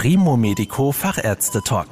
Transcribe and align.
Primo 0.00 0.36
Medico 0.36 0.92
Fachärzte 0.92 1.60
Talk. 1.60 1.88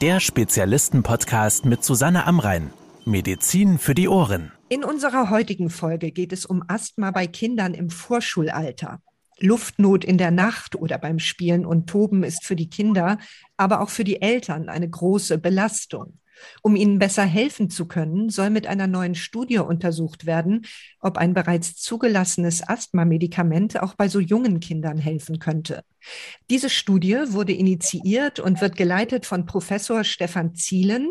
Der 0.00 0.18
Spezialisten-Podcast 0.18 1.64
mit 1.64 1.84
Susanne 1.84 2.26
Amrein. 2.26 2.72
Medizin 3.04 3.78
für 3.78 3.94
die 3.94 4.08
Ohren. 4.08 4.50
In 4.68 4.82
unserer 4.82 5.30
heutigen 5.30 5.70
Folge 5.70 6.10
geht 6.10 6.32
es 6.32 6.44
um 6.44 6.64
Asthma 6.66 7.12
bei 7.12 7.28
Kindern 7.28 7.72
im 7.74 7.88
Vorschulalter. 7.88 9.00
Luftnot 9.38 10.04
in 10.04 10.18
der 10.18 10.32
Nacht 10.32 10.74
oder 10.74 10.98
beim 10.98 11.20
Spielen 11.20 11.64
und 11.64 11.86
Toben 11.86 12.24
ist 12.24 12.44
für 12.44 12.56
die 12.56 12.68
Kinder, 12.68 13.16
aber 13.56 13.80
auch 13.80 13.90
für 13.90 14.02
die 14.02 14.20
Eltern 14.20 14.68
eine 14.68 14.90
große 14.90 15.38
Belastung. 15.38 16.18
Um 16.62 16.76
ihnen 16.76 16.98
besser 16.98 17.24
helfen 17.24 17.70
zu 17.70 17.86
können, 17.86 18.28
soll 18.28 18.50
mit 18.50 18.66
einer 18.66 18.86
neuen 18.86 19.14
Studie 19.14 19.58
untersucht 19.58 20.26
werden, 20.26 20.66
ob 21.00 21.18
ein 21.18 21.34
bereits 21.34 21.76
zugelassenes 21.76 22.66
Asthma-Medikament 22.66 23.82
auch 23.82 23.94
bei 23.94 24.08
so 24.08 24.20
jungen 24.20 24.60
Kindern 24.60 24.98
helfen 24.98 25.38
könnte. 25.38 25.82
Diese 26.50 26.70
Studie 26.70 27.18
wurde 27.28 27.52
initiiert 27.52 28.40
und 28.40 28.60
wird 28.60 28.76
geleitet 28.76 29.26
von 29.26 29.46
Professor 29.46 30.04
Stefan 30.04 30.54
Zielen 30.54 31.10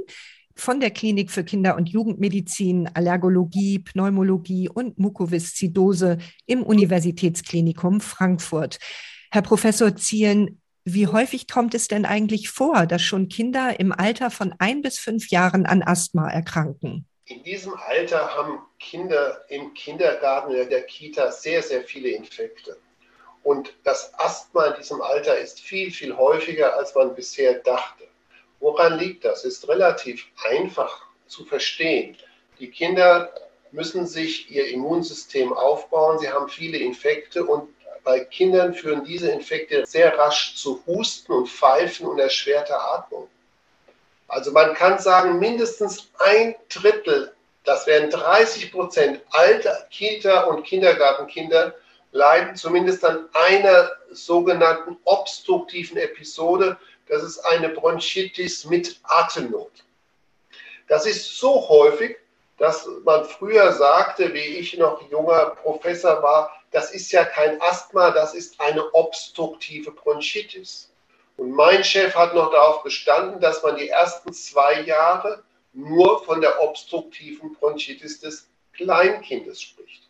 von 0.55 0.79
der 0.79 0.91
Klinik 0.91 1.31
für 1.31 1.43
Kinder- 1.43 1.75
und 1.75 1.89
Jugendmedizin, 1.89 2.89
Allergologie, 2.93 3.79
Pneumologie 3.79 4.69
und 4.69 4.97
Mukoviszidose 4.97 6.17
im 6.45 6.63
Universitätsklinikum 6.63 7.99
Frankfurt. 7.99 8.79
Herr 9.31 9.41
Professor 9.41 9.95
Zielen, 9.97 10.61
wie 10.85 11.07
häufig 11.07 11.47
kommt 11.47 11.73
es 11.73 11.87
denn 11.87 12.05
eigentlich 12.05 12.49
vor, 12.49 12.85
dass 12.85 13.01
schon 13.01 13.27
Kinder 13.27 13.79
im 13.79 13.91
Alter 13.91 14.29
von 14.29 14.53
ein 14.59 14.83
bis 14.83 14.99
fünf 14.99 15.29
Jahren 15.29 15.65
an 15.65 15.81
Asthma 15.81 16.29
erkranken? 16.29 17.07
In 17.25 17.41
diesem 17.43 17.73
Alter 17.73 18.35
haben 18.35 18.59
Kinder 18.79 19.43
im 19.49 19.73
Kindergarten 19.73 20.51
oder 20.51 20.65
der 20.65 20.83
Kita 20.83 21.31
sehr, 21.31 21.63
sehr 21.63 21.81
viele 21.81 22.09
Infekte. 22.09 22.77
Und 23.41 23.73
das 23.83 24.13
Asthma 24.19 24.65
in 24.67 24.75
diesem 24.77 25.01
Alter 25.01 25.37
ist 25.37 25.59
viel, 25.59 25.89
viel 25.89 26.15
häufiger, 26.15 26.77
als 26.77 26.93
man 26.93 27.15
bisher 27.15 27.55
dachte. 27.55 28.03
Woran 28.59 28.99
liegt 28.99 29.25
das? 29.25 29.43
Ist 29.43 29.67
relativ 29.67 30.27
einfach 30.51 31.07
zu 31.25 31.45
verstehen. 31.45 32.15
Die 32.59 32.69
Kinder 32.69 33.33
müssen 33.71 34.05
sich 34.05 34.51
ihr 34.51 34.67
Immunsystem 34.67 35.51
aufbauen. 35.51 36.19
Sie 36.19 36.29
haben 36.29 36.47
viele 36.47 36.77
Infekte 36.77 37.43
und 37.43 37.74
bei 38.05 38.19
Kindern 38.19 38.73
führen 38.73 39.03
diese 39.03 39.29
Infekte 39.31 39.85
sehr 39.85 40.17
rasch 40.17 40.55
zu 40.55 40.81
Husten 40.85 41.33
und 41.33 41.49
Pfeifen 41.49 42.05
und 42.07 42.19
erschwerter 42.19 42.79
Atmung. 42.93 43.27
Also 44.27 44.51
man 44.51 44.73
kann 44.75 44.99
sagen, 44.99 45.39
mindestens 45.39 46.09
ein 46.19 46.55
Drittel, 46.69 47.33
das 47.63 47.87
wären 47.87 48.11
30 48.11 48.71
Prozent 48.71 49.21
alter 49.31 49.87
Kita- 49.89 50.43
und 50.43 50.63
Kindergartenkinder, 50.63 51.73
leiden 52.11 52.55
zumindest 52.55 53.03
an 53.03 53.27
einer 53.33 53.91
sogenannten 54.11 54.97
obstruktiven 55.03 55.97
Episode. 55.97 56.77
Das 57.09 57.23
ist 57.23 57.39
eine 57.39 57.69
Bronchitis 57.69 58.65
mit 58.65 58.99
Atemnot. 59.03 59.71
Das 60.87 61.05
ist 61.07 61.39
so 61.39 61.67
häufig, 61.67 62.17
dass 62.57 62.87
man 63.03 63.25
früher 63.25 63.73
sagte, 63.73 64.33
wie 64.33 64.39
ich 64.59 64.77
noch 64.77 65.01
junger 65.09 65.55
Professor 65.61 66.21
war, 66.21 66.51
das 66.75 66.91
ist 66.91 67.09
ja 67.13 67.23
kein 67.23 67.61
Asthma, 67.61 68.11
das 68.11 68.33
ist 68.33 68.59
eine 68.59 68.93
obstruktive 68.93 69.91
Bronchitis. 69.91 70.91
Und 71.37 71.51
mein 71.51 71.85
Chef 71.85 72.13
hat 72.13 72.35
noch 72.35 72.51
darauf 72.51 72.83
bestanden, 72.83 73.39
dass 73.39 73.63
man 73.63 73.77
die 73.77 73.87
ersten 73.87 74.33
zwei 74.33 74.81
Jahre 74.81 75.41
nur 75.71 76.21
von 76.25 76.41
der 76.41 76.61
obstruktiven 76.61 77.53
Bronchitis 77.53 78.19
des 78.19 78.49
Kleinkindes 78.73 79.61
spricht. 79.61 80.09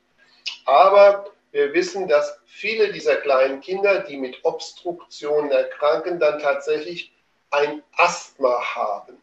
Aber 0.66 1.30
wir 1.52 1.72
wissen, 1.72 2.08
dass 2.08 2.40
viele 2.48 2.92
dieser 2.92 3.18
kleinen 3.18 3.62
Kinder, 3.62 4.00
die 4.00 4.18
mit 4.18 4.44
Obstruktionen 4.44 5.52
erkranken, 5.52 6.20
dann 6.20 6.40
tatsächlich 6.40 7.14
ein 7.52 7.84
Asthma 7.96 8.60
haben. 8.74 9.22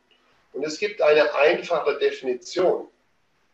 Und 0.53 0.65
es 0.65 0.79
gibt 0.79 1.03
eine 1.03 1.35
einfache 1.35 1.98
Definition. 1.98 2.87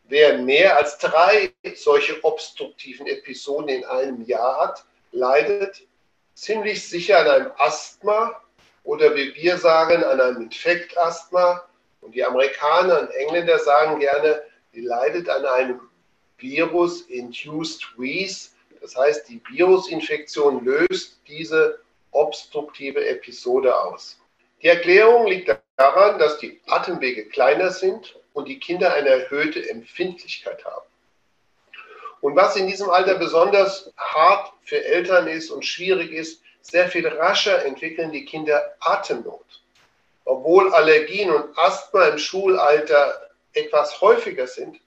Wer 0.09 0.39
mehr 0.39 0.75
als 0.75 0.97
drei 0.97 1.53
solche 1.75 2.23
obstruktiven 2.23 3.05
Episoden 3.05 3.69
in 3.69 3.85
einem 3.85 4.23
Jahr 4.23 4.59
hat, 4.59 4.83
leidet 5.11 5.83
ziemlich 6.33 6.89
sicher 6.89 7.19
an 7.19 7.27
einem 7.27 7.51
Asthma 7.57 8.41
oder 8.83 9.15
wie 9.15 9.35
wir 9.35 9.57
sagen, 9.59 10.03
an 10.03 10.19
einem 10.19 10.41
Infektasthma. 10.41 11.63
Und 12.01 12.15
die 12.15 12.23
Amerikaner 12.23 13.01
und 13.01 13.11
Engländer 13.11 13.59
sagen 13.59 13.99
gerne, 13.99 14.41
die 14.73 14.81
leidet 14.81 15.29
an 15.29 15.45
einem 15.45 15.79
Virus-induced 16.39 17.85
Wheeze. 17.95 18.49
Das 18.81 18.95
heißt, 18.95 19.29
die 19.29 19.39
Virusinfektion 19.51 20.65
löst 20.65 21.19
diese 21.27 21.81
obstruktive 22.09 23.05
Episode 23.05 23.79
aus. 23.79 24.19
Die 24.63 24.69
Erklärung 24.69 25.27
liegt 25.27 25.55
daran, 25.77 26.17
dass 26.17 26.39
die 26.39 26.59
Atemwege 26.65 27.25
kleiner 27.25 27.69
sind 27.69 28.15
und 28.39 28.47
die 28.47 28.59
Kinder 28.59 28.93
eine 28.93 29.09
erhöhte 29.09 29.69
Empfindlichkeit 29.69 30.63
haben. 30.63 30.87
Und 32.21 32.35
was 32.35 32.55
in 32.55 32.67
diesem 32.67 32.89
Alter 32.89 33.15
besonders 33.15 33.91
hart 33.97 34.53
für 34.63 34.83
Eltern 34.83 35.27
ist 35.27 35.51
und 35.51 35.65
schwierig 35.65 36.11
ist, 36.11 36.41
sehr 36.61 36.87
viel 36.87 37.07
rascher 37.07 37.65
entwickeln 37.65 38.11
die 38.11 38.25
Kinder 38.25 38.75
Atemnot. 38.79 39.45
Obwohl 40.23 40.73
Allergien 40.73 41.31
und 41.31 41.57
Asthma 41.57 42.05
im 42.05 42.17
Schulalter 42.17 43.29
etwas 43.53 43.99
häufiger 43.99 44.47
sind, 44.47 44.79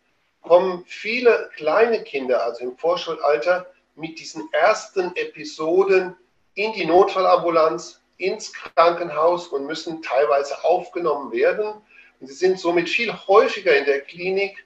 kommen 0.43 0.85
viele 0.87 1.51
kleine 1.57 2.03
Kinder, 2.05 2.43
also 2.43 2.65
im 2.65 2.77
Vorschulalter, 2.77 3.67
mit 3.97 4.19
diesen 4.19 4.49
ersten 4.53 5.15
Episoden 5.17 6.17
in 6.55 6.73
die 6.73 6.87
Notfallambulanz, 6.87 8.01
ins 8.17 8.53
Krankenhaus 8.53 9.49
und 9.49 9.67
müssen 9.67 10.01
teilweise 10.03 10.65
aufgenommen 10.65 11.33
werden 11.33 11.75
und 12.23 12.29
sie 12.29 12.35
sind 12.35 12.61
somit 12.61 12.89
viel 12.89 13.13
häufiger 13.13 13.77
in 13.77 13.85
der 13.85 14.01
Klinik 14.01 14.65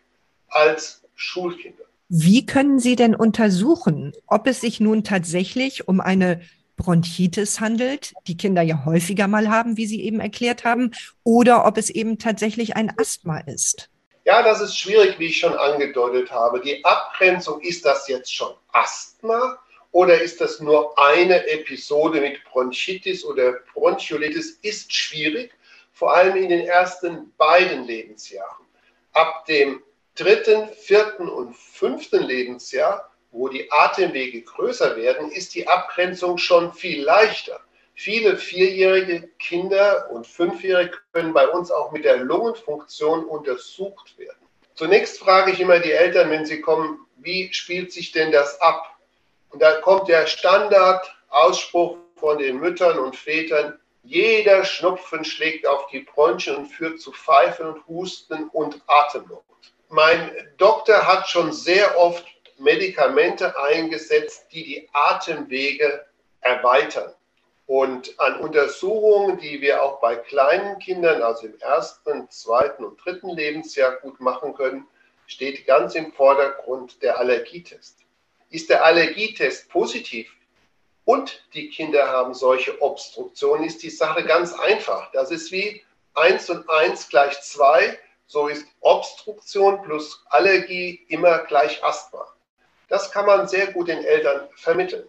als 0.48 1.02
Schulkinder. 1.14 1.84
Wie 2.10 2.44
können 2.44 2.78
Sie 2.78 2.96
denn 2.96 3.16
untersuchen, 3.16 4.12
ob 4.26 4.46
es 4.46 4.60
sich 4.60 4.78
nun 4.78 5.04
tatsächlich 5.04 5.88
um 5.88 6.02
eine 6.02 6.42
Bronchitis 6.76 7.58
handelt, 7.58 8.12
die 8.26 8.36
Kinder 8.36 8.60
ja 8.60 8.84
häufiger 8.84 9.26
mal 9.26 9.48
haben, 9.48 9.78
wie 9.78 9.86
Sie 9.86 10.02
eben 10.02 10.20
erklärt 10.20 10.64
haben, 10.64 10.92
oder 11.24 11.64
ob 11.64 11.78
es 11.78 11.88
eben 11.88 12.18
tatsächlich 12.18 12.76
ein 12.76 12.92
Asthma 12.98 13.38
ist? 13.38 13.88
Ja, 14.26 14.42
das 14.42 14.60
ist 14.60 14.76
schwierig, 14.78 15.18
wie 15.18 15.28
ich 15.28 15.38
schon 15.38 15.54
angedeutet 15.54 16.30
habe. 16.30 16.60
Die 16.60 16.84
Abgrenzung, 16.84 17.62
ist 17.62 17.86
das 17.86 18.06
jetzt 18.06 18.34
schon 18.34 18.52
Asthma 18.72 19.58
oder 19.92 20.20
ist 20.20 20.42
das 20.42 20.60
nur 20.60 20.96
eine 20.98 21.48
Episode 21.48 22.20
mit 22.20 22.44
Bronchitis 22.44 23.24
oder 23.24 23.54
Bronchiolitis, 23.72 24.58
ist 24.60 24.94
schwierig 24.94 25.56
vor 25.96 26.14
allem 26.14 26.36
in 26.36 26.50
den 26.50 26.66
ersten 26.66 27.32
beiden 27.38 27.84
Lebensjahren. 27.84 28.66
Ab 29.14 29.46
dem 29.46 29.82
dritten, 30.14 30.68
vierten 30.68 31.26
und 31.26 31.56
fünften 31.56 32.22
Lebensjahr, 32.22 33.10
wo 33.30 33.48
die 33.48 33.72
Atemwege 33.72 34.42
größer 34.42 34.94
werden, 34.94 35.30
ist 35.32 35.54
die 35.54 35.66
Abgrenzung 35.66 36.36
schon 36.36 36.74
viel 36.74 37.02
leichter. 37.02 37.60
Viele 37.94 38.36
vierjährige 38.36 39.26
Kinder 39.38 40.10
und 40.10 40.26
Fünfjährige 40.26 40.98
können 41.14 41.32
bei 41.32 41.48
uns 41.48 41.70
auch 41.70 41.92
mit 41.92 42.04
der 42.04 42.18
Lungenfunktion 42.18 43.24
untersucht 43.24 44.18
werden. 44.18 44.46
Zunächst 44.74 45.18
frage 45.18 45.52
ich 45.52 45.60
immer 45.60 45.78
die 45.78 45.92
Eltern, 45.92 46.30
wenn 46.30 46.44
sie 46.44 46.60
kommen, 46.60 47.06
wie 47.16 47.50
spielt 47.54 47.90
sich 47.90 48.12
denn 48.12 48.32
das 48.32 48.60
ab? 48.60 48.98
Und 49.48 49.62
da 49.62 49.80
kommt 49.80 50.08
der 50.08 50.26
Standardausspruch 50.26 51.96
von 52.16 52.36
den 52.36 52.60
Müttern 52.60 52.98
und 52.98 53.16
Vätern, 53.16 53.78
jeder 54.06 54.64
Schnupfen 54.64 55.24
schlägt 55.24 55.66
auf 55.66 55.88
die 55.88 56.00
Bronchien 56.00 56.56
und 56.56 56.66
führt 56.66 57.00
zu 57.00 57.12
Pfeifen 57.12 57.66
und 57.66 57.86
Husten 57.88 58.48
und 58.50 58.80
Atemnot. 58.86 59.42
Mein 59.88 60.30
Doktor 60.58 61.06
hat 61.06 61.28
schon 61.28 61.52
sehr 61.52 61.98
oft 61.98 62.24
Medikamente 62.58 63.58
eingesetzt, 63.58 64.46
die 64.52 64.64
die 64.64 64.88
Atemwege 64.92 66.06
erweitern. 66.40 67.12
Und 67.66 68.18
an 68.20 68.38
Untersuchungen, 68.41 69.38
die 69.38 69.60
wir 69.60 69.82
auch 69.82 70.00
bei 70.00 70.14
kleinen 70.14 70.78
Kindern, 70.78 71.22
also 71.22 71.47
im 71.47 71.59
ersten, 71.59 72.30
zweiten 72.30 72.84
und 72.84 73.04
dritten 73.04 73.30
Lebensjahr 73.30 73.97
gut 73.97 74.20
machen 74.20 74.54
können, 74.54 74.86
steht 75.26 75.66
ganz 75.66 75.97
im 75.97 76.12
Vordergrund 76.12 77.02
der 77.02 77.18
Allergietest. 77.18 77.98
Ist 78.50 78.70
der 78.70 78.84
Allergietest 78.84 79.68
positiv, 79.68 80.32
und 81.06 81.41
die 81.54 81.70
Kinder 81.70 82.08
haben 82.08 82.34
solche 82.34 82.82
Obstruktionen, 82.82 83.64
ist 83.64 83.82
die 83.82 83.91
Sache 83.91 84.24
ganz 84.24 84.53
einfach. 84.53 85.10
Das 85.12 85.30
ist 85.30 85.53
wie 85.53 85.82
1 86.14 86.50
und 86.50 86.68
1 86.68 87.08
gleich 87.08 87.41
2. 87.41 87.97
So 88.26 88.48
ist 88.48 88.66
Obstruktion 88.80 89.82
plus 89.82 90.24
Allergie 90.30 91.06
immer 91.08 91.38
gleich 91.38 91.82
Asthma. 91.84 92.26
Das 92.88 93.12
kann 93.12 93.24
man 93.24 93.47
sehr 93.47 93.68
gut 93.68 93.86
den 93.86 94.04
Eltern 94.04 94.48
vermitteln. 94.56 95.08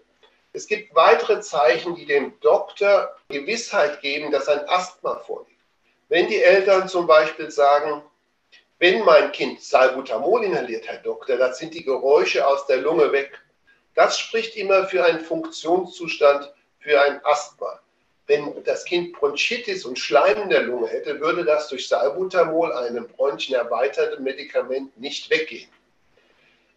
Es 0.54 0.68
gibt 0.68 0.94
weitere 0.96 1.42
Zeichen, 1.42 1.96
die 1.96 2.06
dem 2.06 2.40
Doktor 2.42 3.16
Gewissheit 3.30 4.00
geben, 4.02 4.32
dass 4.32 4.48
ein 4.48 4.70
Asthma 4.70 5.16
vorliegt. 5.18 5.62
Wenn 6.10 6.28
die 6.28 6.42
Eltern 6.42 6.88
zum 6.88 7.08
Beispiel 7.08 7.50
sagen, 7.50 8.04
wenn 8.78 9.04
mein 9.04 9.32
Kind 9.32 9.64
Salbutamol 9.64 10.44
inhaliert, 10.44 10.88
Herr 10.88 11.00
Doktor, 11.00 11.38
dann 11.38 11.56
sind 11.56 11.74
die 11.74 11.84
Geräusche 11.84 12.46
aus 12.46 12.68
der 12.68 12.78
Lunge 12.78 13.12
weg. 13.12 13.32
Das 13.98 14.20
spricht 14.20 14.56
immer 14.56 14.86
für 14.86 15.04
einen 15.04 15.22
Funktionszustand, 15.22 16.54
für 16.78 17.02
ein 17.02 17.20
Asthma. 17.26 17.80
wenn 18.28 18.64
das 18.64 18.86
Kind 18.86 19.14
Bronchitis 19.14 19.86
und 19.86 19.98
Schleim 19.98 20.44
in 20.44 20.50
der 20.50 20.62
Lunge 20.62 20.88
hätte, 20.88 21.20
würde 21.20 21.44
das 21.44 21.68
durch 21.70 21.88
Salbutamol, 21.88 22.74
einem 22.74 23.08
bronchenerweiterten 23.08 24.24
Medikament, 24.24 24.96
nicht 25.00 25.32
weggehen. 25.32 25.72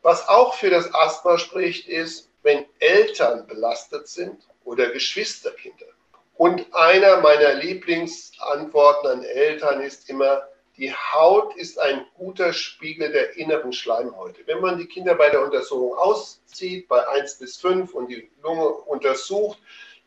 Was 0.00 0.26
auch 0.28 0.54
für 0.54 0.70
das 0.70 0.94
Asthma 0.94 1.36
spricht, 1.36 1.88
ist, 1.88 2.30
wenn 2.42 2.64
Eltern 2.78 3.46
belastet 3.46 4.08
sind 4.08 4.48
oder 4.64 4.88
Geschwisterkinder. 4.88 5.86
Und 6.36 6.72
einer 6.72 7.20
meiner 7.20 7.52
Lieblingsantworten 7.54 9.10
an 9.10 9.24
Eltern 9.24 9.82
ist 9.82 10.08
immer, 10.08 10.48
die 10.80 10.94
Haut 10.94 11.54
ist 11.56 11.78
ein 11.78 12.06
guter 12.14 12.54
Spiegel 12.54 13.12
der 13.12 13.36
inneren 13.36 13.72
Schleimhäute. 13.72 14.46
Wenn 14.46 14.62
man 14.62 14.78
die 14.78 14.86
Kinder 14.86 15.14
bei 15.14 15.28
der 15.28 15.42
Untersuchung 15.42 15.94
auszieht, 15.94 16.88
bei 16.88 17.06
1 17.06 17.38
bis 17.38 17.58
5 17.58 17.92
und 17.92 18.08
die 18.08 18.30
Lunge 18.42 18.66
untersucht, 18.66 19.58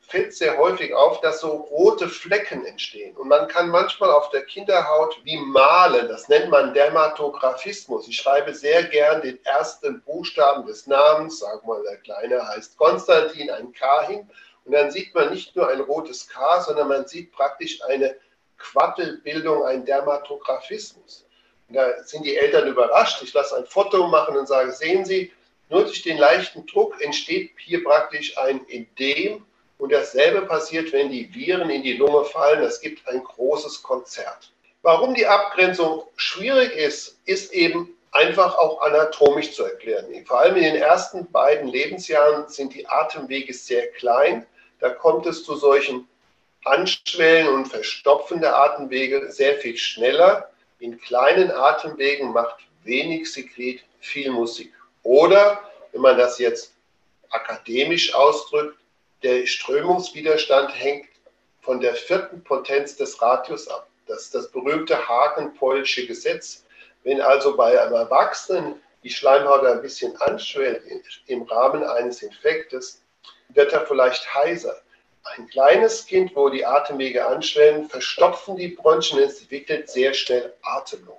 fällt 0.01 0.33
sehr 0.33 0.57
häufig 0.57 0.91
auf, 0.95 1.21
dass 1.21 1.41
so 1.41 1.49
rote 1.49 2.09
Flecken 2.09 2.65
entstehen. 2.65 3.15
Und 3.15 3.27
man 3.27 3.47
kann 3.47 3.69
manchmal 3.69 4.09
auf 4.09 4.31
der 4.31 4.45
Kinderhaut 4.45 5.15
wie 5.23 5.37
malen, 5.37 6.07
das 6.07 6.27
nennt 6.27 6.49
man 6.49 6.73
Dermatographismus. 6.73 8.07
Ich 8.07 8.17
schreibe 8.17 8.55
sehr 8.55 8.83
gern 8.85 9.21
den 9.21 9.43
ersten 9.45 10.01
Buchstaben 10.01 10.65
des 10.65 10.87
Namens, 10.87 11.37
sag 11.37 11.63
mal, 11.67 11.83
der 11.83 11.97
Kleine 11.97 12.47
heißt 12.47 12.77
Konstantin, 12.77 13.51
ein 13.51 13.73
K 13.73 14.07
hin. 14.07 14.29
Und 14.65 14.71
dann 14.71 14.89
sieht 14.89 15.13
man 15.13 15.29
nicht 15.29 15.55
nur 15.55 15.69
ein 15.69 15.81
rotes 15.81 16.27
K, 16.27 16.61
sondern 16.61 16.87
man 16.87 17.05
sieht 17.05 17.31
praktisch 17.31 17.83
eine 17.83 18.15
Quattelbildung, 18.63 19.65
ein 19.65 19.85
Dermatographismus. 19.85 21.25
Da 21.69 22.03
sind 22.03 22.25
die 22.25 22.37
Eltern 22.37 22.67
überrascht. 22.67 23.21
Ich 23.21 23.33
lasse 23.33 23.57
ein 23.57 23.65
Foto 23.65 24.07
machen 24.07 24.37
und 24.37 24.47
sage, 24.47 24.71
sehen 24.71 25.05
Sie, 25.05 25.31
nur 25.69 25.83
durch 25.83 26.01
den 26.01 26.17
leichten 26.17 26.65
Druck 26.65 27.01
entsteht 27.01 27.51
hier 27.57 27.83
praktisch 27.83 28.37
ein 28.37 28.61
Edem 28.67 29.45
und 29.77 29.91
dasselbe 29.91 30.43
passiert, 30.43 30.93
wenn 30.93 31.09
die 31.09 31.33
Viren 31.33 31.69
in 31.69 31.83
die 31.83 31.97
Lunge 31.97 32.25
fallen. 32.25 32.63
Es 32.63 32.79
gibt 32.79 33.07
ein 33.07 33.23
großes 33.23 33.81
Konzert. 33.83 34.51
Warum 34.81 35.13
die 35.13 35.25
Abgrenzung 35.25 36.03
schwierig 36.15 36.75
ist, 36.75 37.19
ist 37.25 37.53
eben 37.53 37.89
einfach 38.11 38.57
auch 38.57 38.81
anatomisch 38.81 39.53
zu 39.53 39.63
erklären. 39.63 40.05
Vor 40.25 40.39
allem 40.39 40.57
in 40.57 40.63
den 40.63 40.75
ersten 40.75 41.29
beiden 41.31 41.67
Lebensjahren 41.67 42.47
sind 42.47 42.73
die 42.73 42.87
Atemwege 42.87 43.53
sehr 43.53 43.87
klein. 43.93 44.45
Da 44.79 44.89
kommt 44.89 45.25
es 45.25 45.43
zu 45.43 45.55
solchen 45.55 46.07
Anschwellen 46.65 47.47
und 47.49 47.67
Verstopfen 47.67 48.41
der 48.41 48.55
Atemwege 48.55 49.31
sehr 49.31 49.57
viel 49.57 49.77
schneller. 49.77 50.49
In 50.79 50.99
kleinen 50.99 51.51
Atemwegen 51.51 52.31
macht 52.31 52.57
wenig 52.83 53.31
Sekret 53.31 53.83
viel 53.99 54.31
Musik. 54.31 54.73
Oder, 55.03 55.63
wenn 55.91 56.01
man 56.01 56.17
das 56.17 56.39
jetzt 56.39 56.73
akademisch 57.29 58.13
ausdrückt, 58.13 58.77
der 59.23 59.45
Strömungswiderstand 59.45 60.71
hängt 60.77 61.07
von 61.61 61.79
der 61.79 61.95
vierten 61.95 62.43
Potenz 62.43 62.95
des 62.95 63.21
Radius 63.21 63.67
ab. 63.67 63.87
Das 64.05 64.23
ist 64.23 64.35
das 64.35 64.51
berühmte 64.51 65.07
Hagen-Pollsche 65.07 66.05
Gesetz. 66.05 66.65
Wenn 67.03 67.21
also 67.21 67.55
bei 67.55 67.81
einem 67.81 67.93
Erwachsenen 67.93 68.81
die 69.03 69.09
Schleimhaut 69.09 69.65
ein 69.65 69.81
bisschen 69.81 70.15
anschwellt 70.17 70.83
im 71.27 71.43
Rahmen 71.43 71.83
eines 71.83 72.21
Infektes, 72.21 73.01
wird 73.49 73.73
er 73.73 73.85
vielleicht 73.85 74.33
heiser. 74.33 74.81
Ein 75.23 75.47
kleines 75.47 76.05
Kind, 76.05 76.35
wo 76.35 76.49
die 76.49 76.65
Atemwege 76.65 77.25
anschwellen, 77.25 77.89
verstopfen 77.89 78.55
die 78.55 78.67
Bronchien 78.67 79.19
und 79.19 79.29
entwickelt 79.29 79.89
sehr 79.89 80.13
schnell 80.13 80.53
Atemnot. 80.61 81.17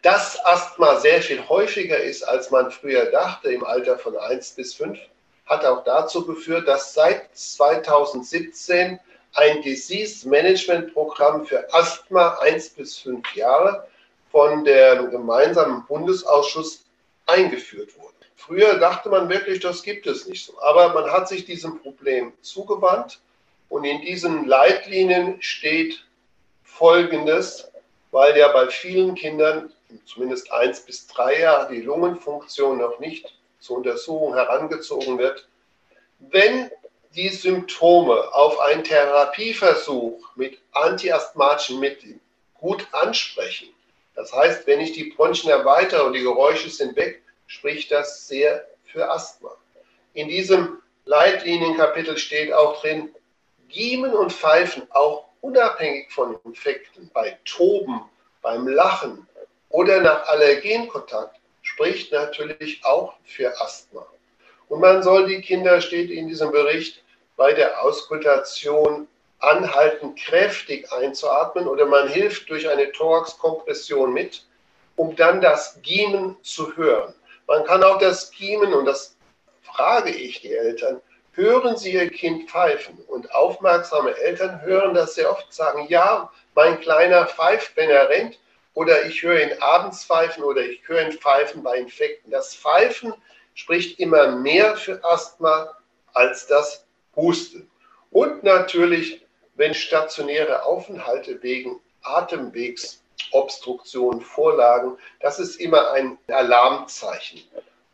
Dass 0.00 0.42
Asthma 0.46 0.96
sehr 1.00 1.20
viel 1.20 1.46
häufiger 1.48 1.98
ist, 1.98 2.22
als 2.22 2.50
man 2.50 2.70
früher 2.70 3.06
dachte, 3.06 3.52
im 3.52 3.64
Alter 3.64 3.98
von 3.98 4.16
1 4.16 4.52
bis 4.52 4.74
5, 4.74 4.98
hat 5.46 5.66
auch 5.66 5.84
dazu 5.84 6.24
geführt, 6.24 6.66
dass 6.66 6.94
seit 6.94 7.36
2017 7.36 8.98
ein 9.34 9.62
Disease 9.62 10.26
Management 10.28 10.94
Programm 10.94 11.44
für 11.44 11.72
Asthma 11.74 12.38
1 12.40 12.70
bis 12.70 12.98
5 12.98 13.34
Jahre 13.34 13.86
von 14.30 14.64
der 14.64 15.04
gemeinsamen 15.08 15.84
Bundesausschuss 15.86 16.84
eingeführt 17.26 17.98
wurde. 17.98 18.14
Früher 18.36 18.78
dachte 18.78 19.08
man 19.08 19.28
wirklich, 19.28 19.60
das 19.60 19.82
gibt 19.82 20.06
es 20.06 20.26
nicht 20.26 20.46
so. 20.46 20.60
Aber 20.62 20.94
man 20.94 21.10
hat 21.10 21.28
sich 21.28 21.44
diesem 21.44 21.80
Problem 21.80 22.32
zugewandt 22.40 23.20
und 23.72 23.84
in 23.84 24.02
diesen 24.02 24.44
Leitlinien 24.44 25.40
steht 25.40 26.04
Folgendes, 26.62 27.70
weil 28.10 28.36
ja 28.36 28.52
bei 28.52 28.68
vielen 28.68 29.14
Kindern, 29.14 29.72
zumindest 30.04 30.52
1 30.52 30.80
bis 30.80 31.06
3 31.06 31.40
Jahre, 31.40 31.72
die 31.72 31.80
Lungenfunktion 31.80 32.76
noch 32.76 32.98
nicht 32.98 33.34
zur 33.60 33.78
Untersuchung 33.78 34.34
herangezogen 34.34 35.16
wird, 35.16 35.48
wenn 36.18 36.70
die 37.14 37.30
Symptome 37.30 38.34
auf 38.34 38.60
einen 38.60 38.84
Therapieversuch 38.84 40.36
mit 40.36 40.58
antiasthmatischen 40.72 41.80
Mitteln 41.80 42.20
gut 42.60 42.86
ansprechen, 42.92 43.68
das 44.14 44.34
heißt, 44.34 44.66
wenn 44.66 44.80
ich 44.80 44.92
die 44.92 45.14
Bronchien 45.14 45.50
erweitere 45.50 46.02
und 46.02 46.12
die 46.12 46.22
Geräusche 46.22 46.68
sind 46.68 46.94
weg, 46.96 47.22
spricht 47.46 47.90
das 47.90 48.28
sehr 48.28 48.66
für 48.84 49.10
Asthma. 49.10 49.56
In 50.12 50.28
diesem 50.28 50.82
Leitlinienkapitel 51.06 52.18
steht 52.18 52.52
auch 52.52 52.82
drin, 52.82 53.08
Giemen 53.72 54.12
und 54.12 54.32
Pfeifen 54.32 54.86
auch 54.90 55.28
unabhängig 55.40 56.12
von 56.12 56.38
Infekten, 56.44 57.10
bei 57.12 57.38
Toben, 57.44 58.02
beim 58.42 58.68
Lachen 58.68 59.26
oder 59.70 60.00
nach 60.00 60.28
Allergenkontakt 60.28 61.40
spricht 61.62 62.12
natürlich 62.12 62.84
auch 62.84 63.14
für 63.24 63.60
Asthma. 63.60 64.06
Und 64.68 64.80
man 64.80 65.02
soll 65.02 65.26
die 65.26 65.40
Kinder, 65.40 65.80
steht 65.80 66.10
in 66.10 66.28
diesem 66.28 66.50
Bericht, 66.50 67.02
bei 67.36 67.52
der 67.52 67.82
Auskultation 67.82 69.08
anhalten, 69.38 70.14
kräftig 70.14 70.92
einzuatmen 70.92 71.66
oder 71.66 71.86
man 71.86 72.08
hilft 72.08 72.48
durch 72.50 72.68
eine 72.68 72.92
Thoraxkompression 72.92 74.12
mit, 74.12 74.44
um 74.96 75.16
dann 75.16 75.40
das 75.40 75.80
Giemen 75.82 76.36
zu 76.42 76.76
hören. 76.76 77.14
Man 77.46 77.64
kann 77.64 77.82
auch 77.82 77.98
das 77.98 78.30
Giemen, 78.30 78.72
und 78.72 78.84
das 78.84 79.16
frage 79.62 80.10
ich 80.10 80.40
die 80.42 80.52
Eltern, 80.52 81.00
hören 81.32 81.76
Sie 81.76 81.92
Ihr 81.92 82.10
Kind 82.10 82.50
pfeifen? 82.50 82.98
Und 83.06 83.32
aufmerksame 83.34 84.16
Eltern 84.16 84.62
hören 84.62 84.94
das 84.94 85.14
sehr 85.14 85.30
oft, 85.30 85.52
sagen, 85.52 85.86
ja, 85.88 86.30
mein 86.54 86.80
Kleiner 86.80 87.26
pfeift, 87.26 87.76
wenn 87.76 87.90
er 87.90 88.08
rennt, 88.08 88.38
oder 88.74 89.04
ich 89.06 89.22
höre 89.22 89.42
ihn 89.42 89.58
abends 89.60 90.04
pfeifen 90.04 90.44
oder 90.44 90.62
ich 90.62 90.80
höre 90.86 91.02
ihn 91.02 91.12
pfeifen 91.12 91.62
bei 91.62 91.76
Infekten. 91.76 92.30
Das 92.30 92.54
Pfeifen 92.54 93.12
spricht 93.54 94.00
immer 94.00 94.36
mehr 94.36 94.76
für 94.76 95.04
Asthma 95.04 95.76
als 96.14 96.46
das 96.46 96.86
Husten. 97.14 97.70
Und 98.10 98.42
natürlich, 98.44 99.26
wenn 99.54 99.74
stationäre 99.74 100.64
Aufenthalte 100.64 101.42
wegen 101.42 101.78
Atemwegsobstruktion 102.02 104.22
vorlagen, 104.22 104.96
das 105.20 105.38
ist 105.38 105.56
immer 105.56 105.90
ein 105.92 106.16
Alarmzeichen. 106.28 107.42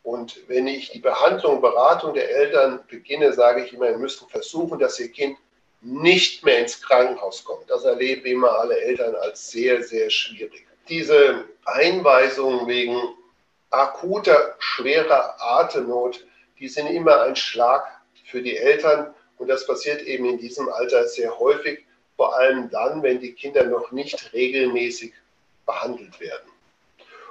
Und 0.08 0.48
wenn 0.48 0.66
ich 0.66 0.90
die 0.90 1.00
Behandlung, 1.00 1.60
Beratung 1.60 2.14
der 2.14 2.30
Eltern 2.30 2.80
beginne, 2.88 3.32
sage 3.32 3.64
ich 3.64 3.72
immer, 3.72 3.88
wir 3.88 3.98
müssen 3.98 4.28
versuchen, 4.28 4.78
dass 4.78 4.98
ihr 5.00 5.10
Kind 5.10 5.36
nicht 5.80 6.44
mehr 6.44 6.60
ins 6.60 6.80
Krankenhaus 6.80 7.44
kommt. 7.44 7.68
Das 7.70 7.84
erleben 7.84 8.24
immer 8.26 8.58
alle 8.58 8.80
Eltern 8.80 9.14
als 9.16 9.50
sehr, 9.50 9.82
sehr 9.82 10.08
schwierig 10.10 10.68
diese 10.88 11.44
Einweisungen 11.64 12.66
wegen 12.66 12.96
akuter, 13.70 14.56
schwerer 14.58 15.36
Atemnot, 15.38 16.24
die 16.58 16.68
sind 16.68 16.86
immer 16.88 17.22
ein 17.22 17.36
Schlag 17.36 17.86
für 18.24 18.42
die 18.42 18.56
Eltern. 18.56 19.14
Und 19.36 19.48
das 19.48 19.66
passiert 19.66 20.02
eben 20.02 20.24
in 20.24 20.38
diesem 20.38 20.68
Alter 20.68 21.06
sehr 21.06 21.38
häufig, 21.38 21.84
vor 22.16 22.36
allem 22.36 22.68
dann, 22.70 23.02
wenn 23.02 23.20
die 23.20 23.32
Kinder 23.32 23.64
noch 23.64 23.92
nicht 23.92 24.32
regelmäßig 24.32 25.12
behandelt 25.66 26.18
werden. 26.18 26.50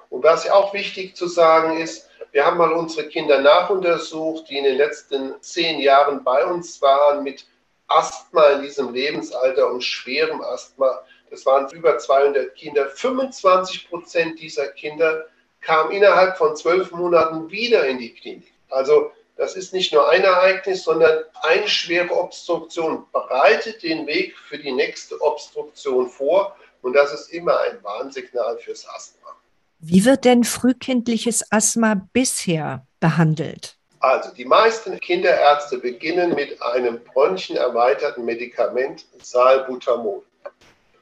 Und 0.10 0.24
was 0.24 0.50
auch 0.50 0.74
wichtig 0.74 1.16
zu 1.16 1.28
sagen 1.28 1.78
ist, 1.82 2.07
wir 2.32 2.46
haben 2.46 2.58
mal 2.58 2.72
unsere 2.72 3.08
Kinder 3.08 3.42
nachuntersucht, 3.42 4.50
die 4.50 4.58
in 4.58 4.64
den 4.64 4.78
letzten 4.78 5.42
zehn 5.42 5.80
Jahren 5.80 6.24
bei 6.24 6.46
uns 6.46 6.82
waren 6.82 7.24
mit 7.24 7.46
Asthma 7.88 8.48
in 8.50 8.62
diesem 8.62 8.94
Lebensalter 8.94 9.72
und 9.72 9.84
schwerem 9.84 10.42
Asthma. 10.42 11.02
Das 11.30 11.46
waren 11.46 11.70
über 11.72 11.98
200 11.98 12.56
Kinder. 12.56 12.88
25 12.90 13.90
Prozent 13.90 14.40
dieser 14.40 14.68
Kinder 14.70 15.26
kamen 15.62 15.92
innerhalb 15.92 16.38
von 16.38 16.56
zwölf 16.56 16.92
Monaten 16.92 17.50
wieder 17.50 17.86
in 17.86 17.98
die 18.00 18.14
Klinik. 18.14 18.54
Also 18.70 19.12
das 19.38 19.56
ist 19.56 19.74
nicht 19.74 19.94
nur 19.94 20.10
ein 20.10 20.24
Ereignis, 20.24 20.84
sondern 20.84 21.24
eine 21.44 21.68
schwere 21.68 22.14
Obstruktion 22.14 23.06
bereitet 23.12 23.84
den 23.84 24.08
Weg 24.08 24.38
für 24.38 24.58
die 24.58 24.72
nächste 24.72 25.20
Obstruktion 25.22 26.10
vor. 26.10 26.56
Und 26.82 26.94
das 26.94 27.14
ist 27.14 27.32
immer 27.34 27.60
ein 27.62 27.84
Warnsignal 27.84 28.58
fürs 28.58 28.88
Asthma. 28.88 29.36
Wie 29.80 30.06
wird 30.06 30.26
denn 30.26 30.44
frühkindliches 30.44 31.52
Asthma 31.52 32.02
bisher 32.12 32.88
behandelt? 33.00 33.78
Also 34.00 34.32
die 34.34 34.46
meisten 34.46 35.00
Kinderärzte 35.00 35.78
beginnen 35.78 36.34
mit 36.34 36.62
einem 36.62 37.04
bronchenerweiterten 37.04 38.26
Medikament 38.26 39.06
Salbutamol. 39.22 40.24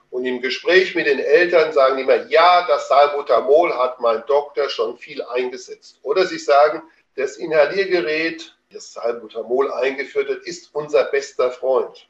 Und 0.09 0.25
im 0.25 0.41
Gespräch 0.41 0.93
mit 0.95 1.07
den 1.07 1.19
Eltern 1.19 1.71
sagen 1.73 1.97
die 1.97 2.03
immer, 2.03 2.25
ja, 2.27 2.65
das 2.67 2.87
Salbutamol 2.87 3.73
hat 3.73 3.99
mein 3.99 4.23
Doktor 4.27 4.69
schon 4.69 4.97
viel 4.97 5.21
eingesetzt. 5.23 5.99
Oder 6.03 6.25
sie 6.25 6.39
sagen, 6.39 6.81
das 7.15 7.37
Inhaliergerät, 7.37 8.55
das 8.71 8.93
Salbutamol 8.93 9.71
eingeführt 9.71 10.29
hat, 10.29 10.39
ist 10.39 10.69
unser 10.73 11.05
bester 11.05 11.51
Freund. 11.51 12.07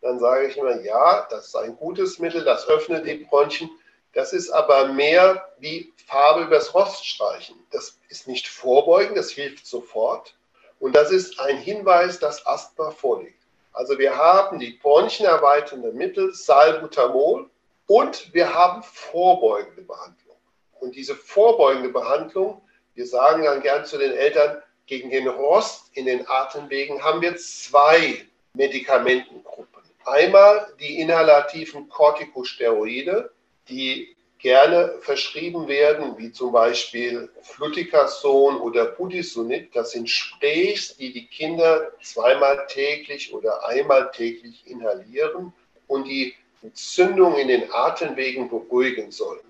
dann 0.00 0.18
sage 0.18 0.46
ich 0.46 0.56
immer, 0.56 0.80
ja, 0.82 1.26
das 1.30 1.48
ist 1.48 1.56
ein 1.56 1.76
gutes 1.76 2.18
Mittel, 2.18 2.44
das 2.44 2.68
öffnet 2.68 3.06
die 3.06 3.24
Bronchien. 3.24 3.70
Das 4.16 4.32
ist 4.32 4.48
aber 4.48 4.88
mehr 4.88 5.46
wie 5.58 5.92
Farbe 6.06 6.44
übers 6.44 6.74
Rost 6.74 7.04
streichen. 7.04 7.54
Das 7.70 7.98
ist 8.08 8.26
nicht 8.26 8.48
vorbeugen, 8.48 9.14
das 9.14 9.30
hilft 9.30 9.66
sofort. 9.66 10.34
Und 10.80 10.96
das 10.96 11.10
ist 11.10 11.38
ein 11.38 11.58
Hinweis, 11.58 12.18
dass 12.18 12.46
Asthma 12.46 12.92
vorliegt. 12.92 13.42
Also 13.74 13.98
wir 13.98 14.16
haben 14.16 14.58
die 14.58 14.70
bronchienerweiternde 14.82 15.92
Mittel, 15.92 16.32
Salbutamol, 16.32 17.50
und 17.88 18.32
wir 18.32 18.54
haben 18.54 18.82
vorbeugende 18.82 19.82
Behandlung. 19.82 20.36
Und 20.80 20.96
diese 20.96 21.14
vorbeugende 21.14 21.90
Behandlung, 21.90 22.62
wir 22.94 23.06
sagen 23.06 23.44
dann 23.44 23.60
gern 23.60 23.84
zu 23.84 23.98
den 23.98 24.12
Eltern, 24.12 24.62
gegen 24.86 25.10
den 25.10 25.28
Rost 25.28 25.90
in 25.92 26.06
den 26.06 26.26
Atemwegen 26.26 27.04
haben 27.04 27.20
wir 27.20 27.36
zwei 27.36 28.24
Medikamentengruppen. 28.54 29.82
Einmal 30.06 30.72
die 30.80 31.00
inhalativen 31.00 31.90
Corticosteroide, 31.90 33.30
die 33.68 34.16
gerne 34.38 34.94
verschrieben 35.00 35.66
werden, 35.66 36.16
wie 36.18 36.30
zum 36.30 36.52
Beispiel 36.52 37.28
Fluticasone 37.42 38.58
oder 38.58 38.84
Budesonid. 38.84 39.74
Das 39.74 39.92
sind 39.92 40.08
Sprays, 40.08 40.96
die 40.96 41.12
die 41.12 41.26
Kinder 41.26 41.92
zweimal 42.02 42.66
täglich 42.68 43.32
oder 43.32 43.66
einmal 43.66 44.10
täglich 44.12 44.62
inhalieren 44.66 45.52
und 45.88 46.04
die 46.04 46.34
Entzündung 46.62 47.36
in 47.36 47.48
den 47.48 47.72
Atemwegen 47.72 48.48
beruhigen 48.48 49.10
sollen. 49.10 49.40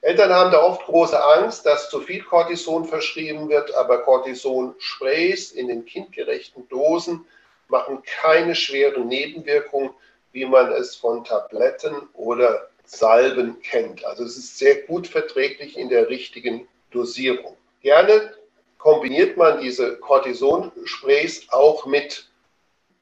Eltern 0.00 0.32
haben 0.32 0.52
da 0.52 0.62
oft 0.62 0.84
große 0.84 1.20
Angst, 1.20 1.66
dass 1.66 1.90
zu 1.90 2.00
viel 2.00 2.22
Cortison 2.22 2.84
verschrieben 2.84 3.48
wird, 3.48 3.74
aber 3.74 3.98
Cortison-Sprays 4.02 5.52
in 5.52 5.68
den 5.68 5.84
kindgerechten 5.84 6.68
Dosen 6.68 7.26
machen 7.68 8.02
keine 8.04 8.54
schweren 8.54 9.08
Nebenwirkungen, 9.08 9.90
wie 10.32 10.44
man 10.44 10.70
es 10.72 10.94
von 10.94 11.24
Tabletten 11.24 11.96
oder 12.12 12.67
Salben 12.88 13.60
kennt. 13.60 14.04
Also 14.04 14.24
es 14.24 14.36
ist 14.38 14.58
sehr 14.58 14.82
gut 14.82 15.06
verträglich 15.06 15.76
in 15.76 15.90
der 15.90 16.08
richtigen 16.08 16.66
Dosierung. 16.90 17.56
Gerne 17.82 18.34
kombiniert 18.78 19.36
man 19.36 19.60
diese 19.60 19.98
Cortison-Sprays 19.98 21.48
auch 21.50 21.84
mit 21.84 22.28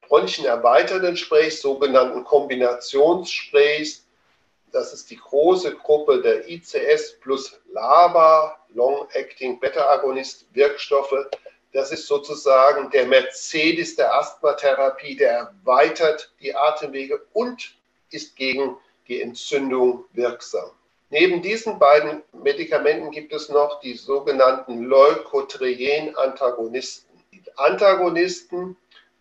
bronchienerweiternden 0.02 1.16
Sprays, 1.16 1.62
sogenannten 1.62 2.25
Kombinationssprays. 2.25 4.07
Das 4.73 4.93
ist 4.93 5.11
die 5.11 5.16
große 5.19 5.76
Gruppe 5.76 6.21
der 6.21 6.49
ICS 6.49 7.19
plus 7.21 7.59
LABA, 7.73 8.59
Long-Acting 8.75 9.61
Beta-Agonist-Wirkstoffe. 9.61 11.31
Das 11.73 11.93
ist 11.93 12.07
sozusagen 12.07 12.90
der 12.90 13.07
Mercedes 13.07 13.95
der 13.97 14.12
Asthmatherapie, 14.14 15.16
der 15.16 15.31
erweitert 15.31 16.33
die 16.40 16.55
Atemwege 16.55 17.25
und 17.33 17.76
ist 18.11 18.35
gegen 18.37 18.76
die 19.08 19.22
Entzündung 19.22 20.04
wirksam. 20.12 20.70
Neben 21.10 21.40
diesen 21.40 21.78
beiden 21.78 22.22
Medikamenten 22.32 23.12
gibt 23.12 23.32
es 23.32 23.48
noch 23.48 23.78
die 23.80 23.94
sogenannten 23.94 24.82
Leukotrien-Antagonisten. 24.84 27.06
Die 27.32 27.42
Antagonisten 27.56 28.76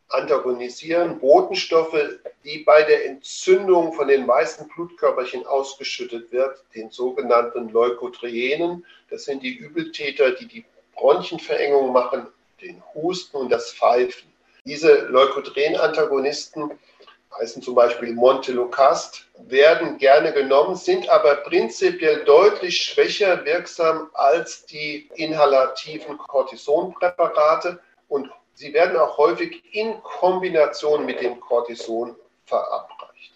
antagonisieren 0.10 1.20
Botenstoffe, 1.20 2.20
die 2.44 2.60
bei 2.60 2.84
der 2.84 3.06
Entzündung 3.06 3.94
von 3.94 4.08
den 4.08 4.28
weißen 4.28 4.68
Blutkörperchen 4.70 5.46
ausgeschüttet 5.46 6.32
wird, 6.32 6.64
den 6.76 6.92
sogenannten 6.92 7.70
Leukotrienen. 7.70 8.86
Das 9.10 9.26
sind 9.26 9.44
die 9.44 9.56
Übeltäter, 9.56 10.32
die 10.32 10.48
die 10.48 10.66
Bronchienverengung 10.96 11.92
machen, 11.92 12.28
den 12.62 12.82
Husten 12.94 13.38
und 13.38 13.50
das 13.50 13.74
Pfeifen. 13.74 14.32
Diese 14.66 15.08
Leukotrien-Antagonisten 15.08 16.72
heißen 17.40 17.62
zum 17.62 17.76
Beispiel 17.76 18.14
Montelukast, 18.14 19.28
werden 19.38 19.98
gerne 19.98 20.32
genommen, 20.34 20.76
sind 20.76 21.10
aber 21.10 21.36
prinzipiell 21.38 22.24
deutlich 22.24 22.78
schwächer 22.78 23.44
wirksam 23.46 24.10
als 24.14 24.66
die 24.66 25.10
inhalativen 25.16 26.18
Cortisonpräparate 26.18 27.80
und 28.08 28.30
sie 28.54 28.74
werden 28.74 28.98
auch 28.98 29.18
häufig 29.18 29.64
in 29.74 30.02
Kombination 30.04 31.06
mit 31.06 31.22
dem 31.22 31.40
Cortison 31.40 32.16
verabreicht. 32.46 33.34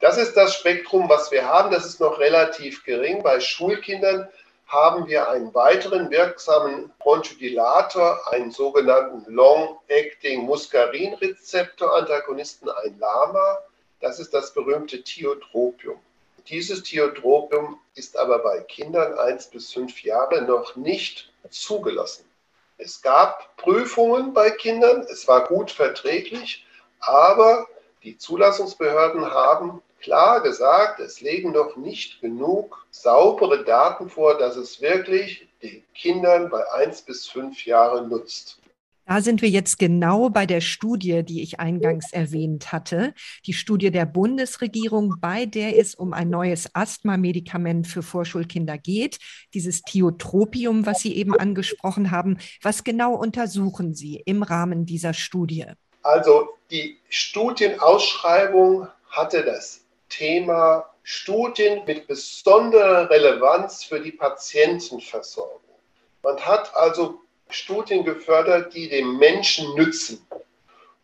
Das 0.00 0.18
ist 0.18 0.36
das 0.36 0.54
Spektrum, 0.54 1.08
was 1.08 1.30
wir 1.30 1.46
haben. 1.46 1.70
Das 1.70 1.86
ist 1.86 2.00
noch 2.00 2.18
relativ 2.18 2.84
gering. 2.84 3.22
Bei 3.22 3.38
Schulkindern 3.38 4.28
haben 4.72 5.06
wir 5.06 5.28
einen 5.28 5.54
weiteren 5.54 6.10
wirksamen 6.10 6.90
Bronchodilator, 6.98 8.32
einen 8.32 8.50
sogenannten 8.50 9.30
Long-Acting 9.30 10.46
Muskarin-Rezeptor-Antagonisten, 10.46 12.70
ein 12.70 12.98
LAMA. 12.98 13.58
Das 14.00 14.18
ist 14.18 14.32
das 14.32 14.54
berühmte 14.54 15.02
Thiotropium. 15.02 16.00
Dieses 16.48 16.82
Thiotropium 16.82 17.78
ist 17.94 18.16
aber 18.16 18.38
bei 18.38 18.60
Kindern 18.60 19.18
1 19.18 19.48
bis 19.48 19.74
5 19.74 20.04
Jahre 20.04 20.40
noch 20.40 20.74
nicht 20.74 21.30
zugelassen. 21.50 22.24
Es 22.78 23.02
gab 23.02 23.54
Prüfungen 23.58 24.32
bei 24.32 24.50
Kindern, 24.50 25.02
es 25.02 25.28
war 25.28 25.48
gut 25.48 25.70
verträglich, 25.70 26.64
aber 27.00 27.66
die 28.02 28.16
Zulassungsbehörden 28.16 29.30
haben 29.30 29.82
klar 30.02 30.42
gesagt, 30.42 31.00
es 31.00 31.20
legen 31.20 31.52
noch 31.52 31.76
nicht 31.76 32.20
genug 32.20 32.86
saubere 32.90 33.64
Daten 33.64 34.08
vor, 34.08 34.36
dass 34.36 34.56
es 34.56 34.80
wirklich 34.80 35.48
den 35.62 35.82
Kindern 35.94 36.50
bei 36.50 36.62
1 36.72 37.02
bis 37.02 37.28
5 37.28 37.64
Jahren 37.64 38.08
nutzt. 38.08 38.58
Da 39.04 39.20
sind 39.20 39.42
wir 39.42 39.48
jetzt 39.48 39.78
genau 39.78 40.30
bei 40.30 40.46
der 40.46 40.60
Studie, 40.60 41.24
die 41.24 41.42
ich 41.42 41.58
eingangs 41.58 42.12
erwähnt 42.12 42.72
hatte. 42.72 43.14
Die 43.46 43.52
Studie 43.52 43.90
der 43.90 44.06
Bundesregierung, 44.06 45.16
bei 45.20 45.44
der 45.44 45.78
es 45.78 45.96
um 45.96 46.12
ein 46.12 46.30
neues 46.30 46.72
Asthma-Medikament 46.72 47.88
für 47.88 48.02
Vorschulkinder 48.02 48.78
geht. 48.78 49.18
Dieses 49.54 49.82
Thiotropium, 49.82 50.86
was 50.86 51.00
Sie 51.00 51.16
eben 51.16 51.36
angesprochen 51.36 52.12
haben. 52.12 52.38
Was 52.62 52.84
genau 52.84 53.14
untersuchen 53.14 53.92
Sie 53.92 54.22
im 54.24 54.44
Rahmen 54.44 54.86
dieser 54.86 55.14
Studie? 55.14 55.66
Also 56.02 56.50
die 56.70 56.98
Studienausschreibung 57.08 58.86
hatte 59.10 59.44
das 59.44 59.81
Thema 60.12 60.86
Studien 61.02 61.84
mit 61.86 62.06
besonderer 62.06 63.08
Relevanz 63.08 63.82
für 63.82 63.98
die 63.98 64.12
Patientenversorgung. 64.12 65.60
Man 66.22 66.38
hat 66.40 66.74
also 66.76 67.20
Studien 67.48 68.04
gefördert, 68.04 68.74
die 68.74 68.88
dem 68.88 69.18
Menschen 69.18 69.74
nützen. 69.74 70.26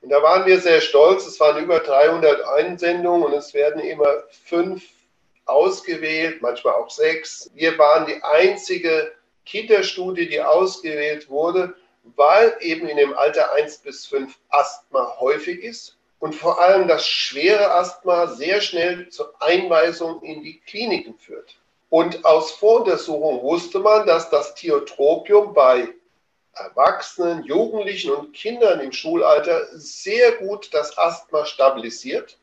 Und 0.03 0.11
da 0.11 0.23
waren 0.23 0.47
wir 0.47 0.61
sehr 0.61 0.81
stolz. 0.81 1.27
Es 1.27 1.41
waren 1.41 1.62
über 1.62 1.81
300 1.81 2.43
Einsendungen 2.43 3.25
und 3.25 3.33
es 3.33 3.55
werden 3.55 3.81
immer 3.81 4.25
fünf 4.45 4.85
ausgewählt, 5.47 6.43
manchmal 6.43 6.75
auch 6.75 6.91
sechs. 6.91 7.50
Wir 7.55 7.77
waren 7.79 8.07
die 8.07 8.23
einzige 8.23 9.12
Kinderstudie, 9.47 10.29
die 10.29 10.43
ausgewählt 10.43 11.31
wurde, 11.31 11.75
weil 12.15 12.57
eben 12.61 12.87
in 12.87 12.99
dem 12.99 13.15
Alter 13.15 13.53
1 13.55 13.79
bis 13.79 14.07
5 14.07 14.38
Asthma 14.50 15.17
häufig 15.19 15.62
ist 15.62 15.98
und 16.21 16.35
vor 16.35 16.61
allem 16.61 16.89
das 16.89 17.07
schwere 17.07 17.71
Asthma 17.71 18.27
sehr 18.29 18.61
schnell 18.61 19.09
zur 19.09 19.35
Einweisung 19.41 20.23
in 20.23 20.43
die 20.43 20.61
Kliniken 20.61 21.17
führt. 21.19 21.57
Und 21.91 22.25
aus 22.25 22.51
Voruntersuchungen 22.53 23.43
wusste 23.43 23.79
man, 23.79 24.07
dass 24.07 24.29
das 24.29 24.55
Thiotropium 24.55 25.55
bei 25.55 25.89
Erwachsenen, 26.53 27.45
Jugendlichen 27.45 28.11
und 28.11 28.33
Kindern 28.35 28.81
im 28.81 28.93
Schulalter 28.93 29.67
sehr 29.73 30.33
gut 30.33 30.75
das 30.75 30.99
Asthma 30.99 31.47
stabilisiert 31.47 32.37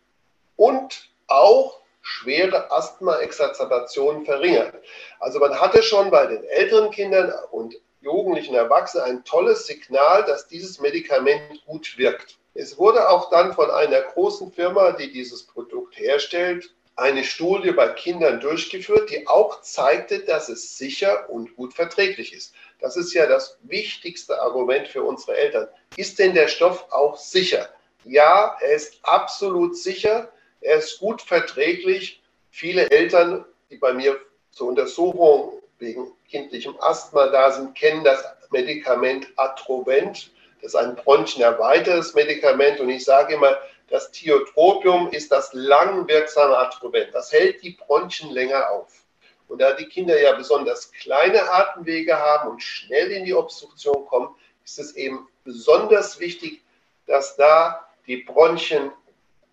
und 0.55 1.10
auch 1.27 1.82
schwere 2.01 2.72
Asthma-Exazerbationen 2.72 4.25
verringert. 4.25 4.75
Also 5.20 5.39
man 5.39 5.60
hatte 5.60 5.84
schon 5.84 6.12
bei 6.12 6.27
den 6.27 6.44
älteren 6.46 6.91
Kindern 6.91 7.34
und 7.51 7.75
jugendlichen 8.01 8.55
Erwachsenen 8.55 9.05
ein 9.05 9.24
tolles 9.25 9.65
Signal, 9.65 10.24
dass 10.24 10.48
dieses 10.48 10.79
Medikament 10.79 11.65
gut 11.65 11.98
wirkt. 11.98 12.38
Es 12.57 12.77
wurde 12.77 13.09
auch 13.09 13.29
dann 13.29 13.53
von 13.53 13.69
einer 13.69 14.01
großen 14.01 14.50
Firma, 14.51 14.93
die 14.93 15.12
dieses 15.12 15.43
Produkt 15.43 16.00
herstellt, 16.00 16.74
eine 16.95 17.25
Studie 17.25 17.71
bei 17.71 17.89
Kindern 17.89 18.39
durchgeführt, 18.39 19.09
die 19.09 19.27
auch 19.27 19.59
zeigte, 19.59 20.19
dass 20.19 20.47
es 20.47 20.77
sicher 20.77 21.29
und 21.29 21.53
gut 21.57 21.74
verträglich 21.74 22.33
ist. 22.33 22.53
Das 22.79 22.95
ist 22.95 23.13
ja 23.13 23.25
das 23.27 23.57
wichtigste 23.63 24.41
Argument 24.41 24.88
für 24.88 25.03
unsere 25.03 25.35
Eltern. 25.35 25.67
Ist 25.97 26.17
denn 26.17 26.33
der 26.33 26.47
Stoff 26.47 26.85
auch 26.91 27.17
sicher? 27.17 27.67
Ja, 28.05 28.57
er 28.62 28.75
ist 28.75 29.00
absolut 29.03 29.77
sicher. 29.77 30.31
Er 30.62 30.77
ist 30.77 31.00
gut 31.00 31.21
verträglich. 31.21 32.24
Viele 32.51 32.89
Eltern, 32.89 33.43
die 33.69 33.77
bei 33.77 33.91
mir 33.91 34.17
zur 34.51 34.69
Untersuchung 34.69 35.62
wegen 35.79 36.13
kindlichem 36.29 36.77
Asthma 36.79 37.27
da 37.27 37.51
sind, 37.51 37.75
kennen 37.75 38.05
das 38.05 38.24
Medikament 38.51 39.27
Atrovent. 39.35 40.31
Das 40.65 40.74
ist 40.74 40.79
ein 40.79 40.95
bronchenerweitertes 40.95 42.15
Medikament 42.15 42.79
und 42.79 42.89
ich 42.89 43.05
sage 43.05 43.36
immer, 43.36 43.55
das 43.88 44.10
Thiotropium 44.10 45.12
ist 45.12 45.31
das 45.31 45.53
langwirksame 45.53 46.57
Atrovent. 46.57 47.13
Das 47.13 47.31
hält 47.31 47.62
die 47.62 47.74
Bronchien 47.74 48.31
länger 48.31 48.72
auf. 48.72 49.05
Und 49.48 49.62
da 49.62 49.74
die 49.74 49.86
Kinder 49.86 50.19
ja 50.19 50.34
besonders 50.34 50.91
kleine 50.91 51.51
Atemwege 51.51 52.17
haben 52.17 52.50
und 52.50 52.63
schnell 52.63 53.12
in 53.12 53.25
die 53.25 53.36
Obstruktion 53.36 54.07
kommen, 54.07 54.29
ist 54.63 54.79
es 54.79 54.95
eben 54.95 55.27
besonders 55.43 56.19
wichtig, 56.19 56.63
dass 57.05 57.36
da 57.36 57.88
die 58.07 58.24
Bronchien 58.24 58.91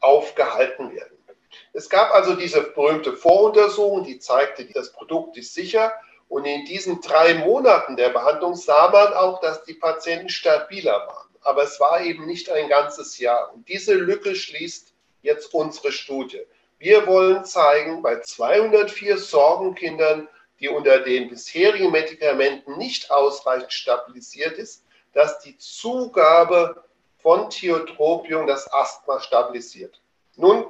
aufgehalten 0.00 0.94
werden. 0.94 1.18
Es 1.74 1.90
gab 1.90 2.10
also 2.14 2.36
diese 2.36 2.62
berühmte 2.62 3.12
Voruntersuchung, 3.12 4.04
die 4.04 4.18
zeigte, 4.18 4.64
das 4.72 4.92
Produkt 4.92 5.36
ist 5.36 5.52
sicher. 5.52 5.92
Und 6.32 6.46
in 6.46 6.64
diesen 6.64 7.02
drei 7.02 7.34
Monaten 7.34 7.94
der 7.94 8.08
Behandlung 8.08 8.54
sah 8.54 8.88
man 8.88 9.12
auch, 9.12 9.42
dass 9.42 9.64
die 9.64 9.74
Patienten 9.74 10.30
stabiler 10.30 11.06
waren. 11.06 11.28
Aber 11.42 11.62
es 11.62 11.78
war 11.78 12.00
eben 12.00 12.24
nicht 12.24 12.48
ein 12.48 12.70
ganzes 12.70 13.18
Jahr. 13.18 13.52
Und 13.52 13.68
diese 13.68 13.92
Lücke 13.92 14.34
schließt 14.34 14.94
jetzt 15.20 15.52
unsere 15.52 15.92
Studie. 15.92 16.40
Wir 16.78 17.06
wollen 17.06 17.44
zeigen, 17.44 18.00
bei 18.00 18.18
204 18.22 19.18
Sorgenkindern, 19.18 20.26
die 20.58 20.70
unter 20.70 21.00
den 21.00 21.28
bisherigen 21.28 21.90
Medikamenten 21.90 22.78
nicht 22.78 23.10
ausreichend 23.10 23.74
stabilisiert 23.74 24.56
ist, 24.56 24.86
dass 25.12 25.38
die 25.40 25.58
Zugabe 25.58 26.82
von 27.18 27.50
Thiotropium 27.50 28.46
das 28.46 28.72
Asthma 28.72 29.20
stabilisiert. 29.20 30.00
Nun 30.36 30.64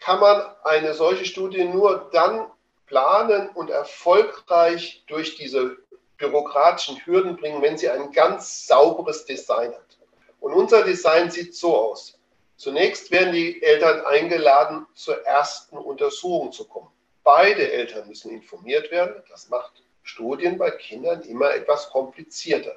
kann 0.00 0.20
man 0.20 0.54
eine 0.64 0.92
solche 0.92 1.24
Studie 1.24 1.64
nur 1.64 2.10
dann 2.12 2.50
planen 2.88 3.50
und 3.50 3.70
erfolgreich 3.70 5.04
durch 5.06 5.36
diese 5.36 5.76
bürokratischen 6.16 7.04
Hürden 7.06 7.36
bringen, 7.36 7.62
wenn 7.62 7.78
sie 7.78 7.88
ein 7.88 8.10
ganz 8.12 8.66
sauberes 8.66 9.24
Design 9.24 9.72
hat. 9.72 9.98
Und 10.40 10.52
unser 10.52 10.82
Design 10.82 11.30
sieht 11.30 11.54
so 11.54 11.76
aus. 11.76 12.18
Zunächst 12.56 13.10
werden 13.12 13.32
die 13.32 13.62
Eltern 13.62 14.04
eingeladen, 14.04 14.86
zur 14.94 15.24
ersten 15.24 15.76
Untersuchung 15.76 16.50
zu 16.50 16.66
kommen. 16.66 16.88
Beide 17.22 17.70
Eltern 17.70 18.08
müssen 18.08 18.32
informiert 18.32 18.90
werden. 18.90 19.22
Das 19.30 19.48
macht 19.48 19.82
Studien 20.02 20.58
bei 20.58 20.70
Kindern 20.72 21.22
immer 21.22 21.54
etwas 21.54 21.90
komplizierter. 21.90 22.74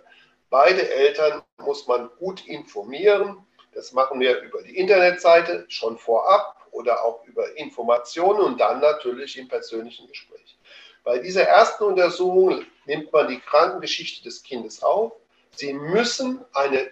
Beide 0.49 0.87
Eltern 0.91 1.41
muss 1.57 1.87
man 1.87 2.09
gut 2.19 2.45
informieren. 2.45 3.45
Das 3.73 3.93
machen 3.93 4.19
wir 4.19 4.39
über 4.41 4.61
die 4.61 4.77
Internetseite 4.77 5.65
schon 5.69 5.97
vorab 5.97 6.60
oder 6.71 7.03
auch 7.03 7.25
über 7.25 7.57
Informationen 7.57 8.39
und 8.39 8.59
dann 8.59 8.79
natürlich 8.79 9.37
im 9.37 9.47
persönlichen 9.47 10.07
Gespräch. 10.07 10.57
Bei 11.03 11.17
dieser 11.17 11.43
ersten 11.43 11.83
Untersuchung 11.83 12.65
nimmt 12.85 13.11
man 13.11 13.27
die 13.27 13.39
Krankengeschichte 13.39 14.23
des 14.23 14.43
Kindes 14.43 14.83
auf. 14.83 15.13
Sie 15.55 15.73
müssen 15.73 16.43
eine 16.53 16.91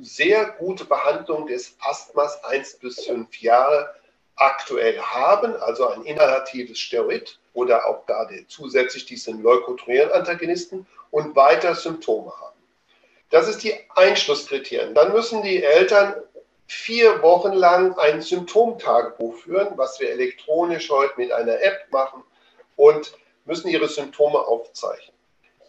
sehr 0.00 0.46
gute 0.46 0.84
Behandlung 0.84 1.46
des 1.46 1.76
Asthmas 1.80 2.42
1 2.44 2.78
bis 2.78 3.04
5 3.04 3.40
Jahre 3.40 3.94
aktuell 4.36 4.98
haben, 4.98 5.54
also 5.56 5.88
ein 5.88 6.02
inhalatives 6.04 6.78
Steroid 6.78 7.38
oder 7.52 7.86
auch 7.86 8.04
gar 8.06 8.28
zusätzlich 8.48 9.06
diesen 9.06 9.42
Leukotrierenantagonisten 9.42 10.86
und 11.10 11.36
weiter 11.36 11.74
Symptome 11.74 12.32
haben. 12.40 12.58
Das 13.30 13.48
ist 13.48 13.62
die 13.62 13.74
Einschlusskriterien. 13.94 14.94
Dann 14.94 15.12
müssen 15.12 15.42
die 15.42 15.62
Eltern 15.62 16.14
vier 16.66 17.22
Wochen 17.22 17.52
lang 17.52 17.96
ein 17.98 18.22
Symptomtagebuch 18.22 19.36
führen, 19.36 19.76
was 19.76 20.00
wir 20.00 20.10
elektronisch 20.10 20.90
heute 20.90 21.14
mit 21.16 21.32
einer 21.32 21.60
App 21.60 21.86
machen 21.90 22.22
und 22.76 23.12
müssen 23.44 23.68
ihre 23.68 23.88
Symptome 23.88 24.38
aufzeichnen. 24.38 25.14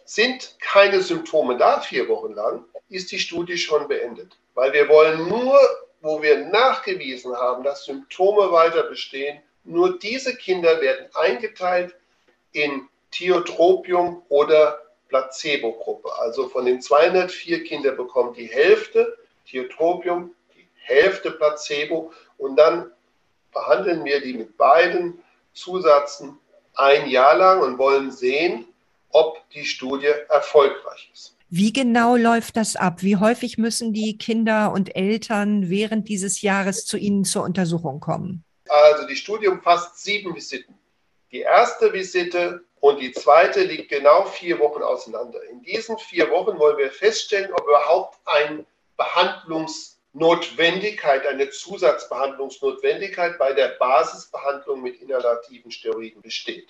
Sind 0.04 0.56
keine 0.60 1.00
Symptome 1.00 1.56
da 1.56 1.80
vier 1.80 2.08
Wochen 2.08 2.32
lang, 2.32 2.64
ist 2.88 3.10
die 3.12 3.18
Studie 3.18 3.58
schon 3.58 3.88
beendet. 3.88 4.38
Weil 4.54 4.72
wir 4.72 4.88
wollen 4.88 5.28
nur, 5.28 5.58
wo 6.00 6.22
wir 6.22 6.46
nachgewiesen 6.46 7.36
haben, 7.36 7.64
dass 7.64 7.84
Symptome 7.84 8.52
weiter 8.52 8.84
bestehen, 8.84 9.40
nur 9.64 9.98
diese 9.98 10.36
Kinder 10.36 10.80
werden 10.80 11.08
eingeteilt 11.14 11.96
in 12.52 12.88
Thiotropium 13.10 14.22
oder 14.28 14.80
Placebo-Gruppe. 15.08 16.10
Also 16.18 16.48
von 16.48 16.64
den 16.64 16.80
204 16.80 17.64
Kindern 17.64 17.96
bekommt 17.96 18.36
die 18.36 18.46
Hälfte 18.46 19.18
Thiotropium, 19.46 20.34
Hälfte 20.86 21.32
Placebo 21.32 22.12
und 22.38 22.56
dann 22.56 22.90
behandeln 23.52 24.04
wir 24.04 24.20
die 24.20 24.34
mit 24.34 24.56
beiden 24.56 25.18
Zusätzen 25.52 26.38
ein 26.74 27.08
Jahr 27.08 27.36
lang 27.36 27.62
und 27.62 27.78
wollen 27.78 28.10
sehen, 28.10 28.66
ob 29.10 29.38
die 29.50 29.64
Studie 29.64 30.12
erfolgreich 30.28 31.10
ist. 31.12 31.36
Wie 31.48 31.72
genau 31.72 32.16
läuft 32.16 32.56
das 32.56 32.76
ab? 32.76 33.02
Wie 33.02 33.16
häufig 33.16 33.56
müssen 33.56 33.92
die 33.92 34.18
Kinder 34.18 34.72
und 34.72 34.96
Eltern 34.96 35.70
während 35.70 36.08
dieses 36.08 36.42
Jahres 36.42 36.84
zu 36.84 36.96
Ihnen 36.96 37.24
zur 37.24 37.44
Untersuchung 37.44 38.00
kommen? 38.00 38.44
Also 38.68 39.06
die 39.06 39.16
Studie 39.16 39.48
umfasst 39.48 40.02
sieben 40.02 40.34
Visiten. 40.34 40.74
Die 41.30 41.40
erste 41.40 41.92
Visite 41.92 42.64
und 42.80 43.00
die 43.00 43.12
zweite 43.12 43.62
liegt 43.62 43.90
genau 43.90 44.24
vier 44.24 44.58
Wochen 44.58 44.82
auseinander. 44.82 45.38
In 45.50 45.62
diesen 45.62 45.98
vier 45.98 46.30
Wochen 46.30 46.58
wollen 46.58 46.78
wir 46.78 46.90
feststellen, 46.90 47.52
ob 47.52 47.62
überhaupt 47.62 48.18
eine 48.24 48.66
Behandlungsnotwendigkeit, 50.16 51.26
eine 51.26 51.50
Zusatzbehandlungsnotwendigkeit 51.50 53.38
bei 53.38 53.52
der 53.52 53.68
Basisbehandlung 53.78 54.82
mit 54.82 55.00
inhalativen 55.00 55.70
Steroiden 55.70 56.22
besteht. 56.22 56.68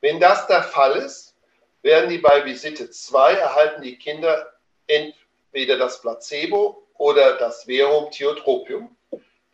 Wenn 0.00 0.20
das 0.20 0.46
der 0.46 0.62
Fall 0.62 0.96
ist, 0.96 1.34
werden 1.82 2.10
die 2.10 2.18
bei 2.18 2.44
Visite 2.44 2.90
2 2.90 3.32
erhalten 3.32 3.82
die 3.82 3.96
Kinder 3.96 4.52
entweder 4.86 5.78
das 5.78 6.00
Placebo 6.00 6.86
oder 6.98 7.38
das 7.38 7.64
Verum 7.64 8.10
Thiotropium. 8.10 8.94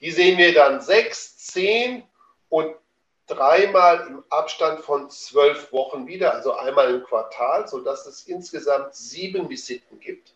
Die 0.00 0.10
sehen 0.10 0.36
wir 0.36 0.52
dann 0.52 0.80
sechs, 0.80 1.36
zehn 1.38 2.02
und 2.48 2.74
dreimal 3.26 4.06
im 4.08 4.24
Abstand 4.30 4.80
von 4.80 5.10
zwölf 5.10 5.72
Wochen 5.72 6.06
wieder, 6.06 6.34
also 6.34 6.54
einmal 6.54 6.92
im 6.94 7.04
Quartal, 7.04 7.68
sodass 7.68 8.06
es 8.06 8.26
insgesamt 8.26 8.94
sieben 8.94 9.48
Visiten 9.48 10.00
gibt. 10.00 10.34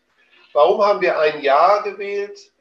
Warum 0.53 0.83
haben 0.83 1.01
wir 1.01 1.19
ein 1.19 1.41
Jahr 1.41 1.83
gewählt? 1.83 2.52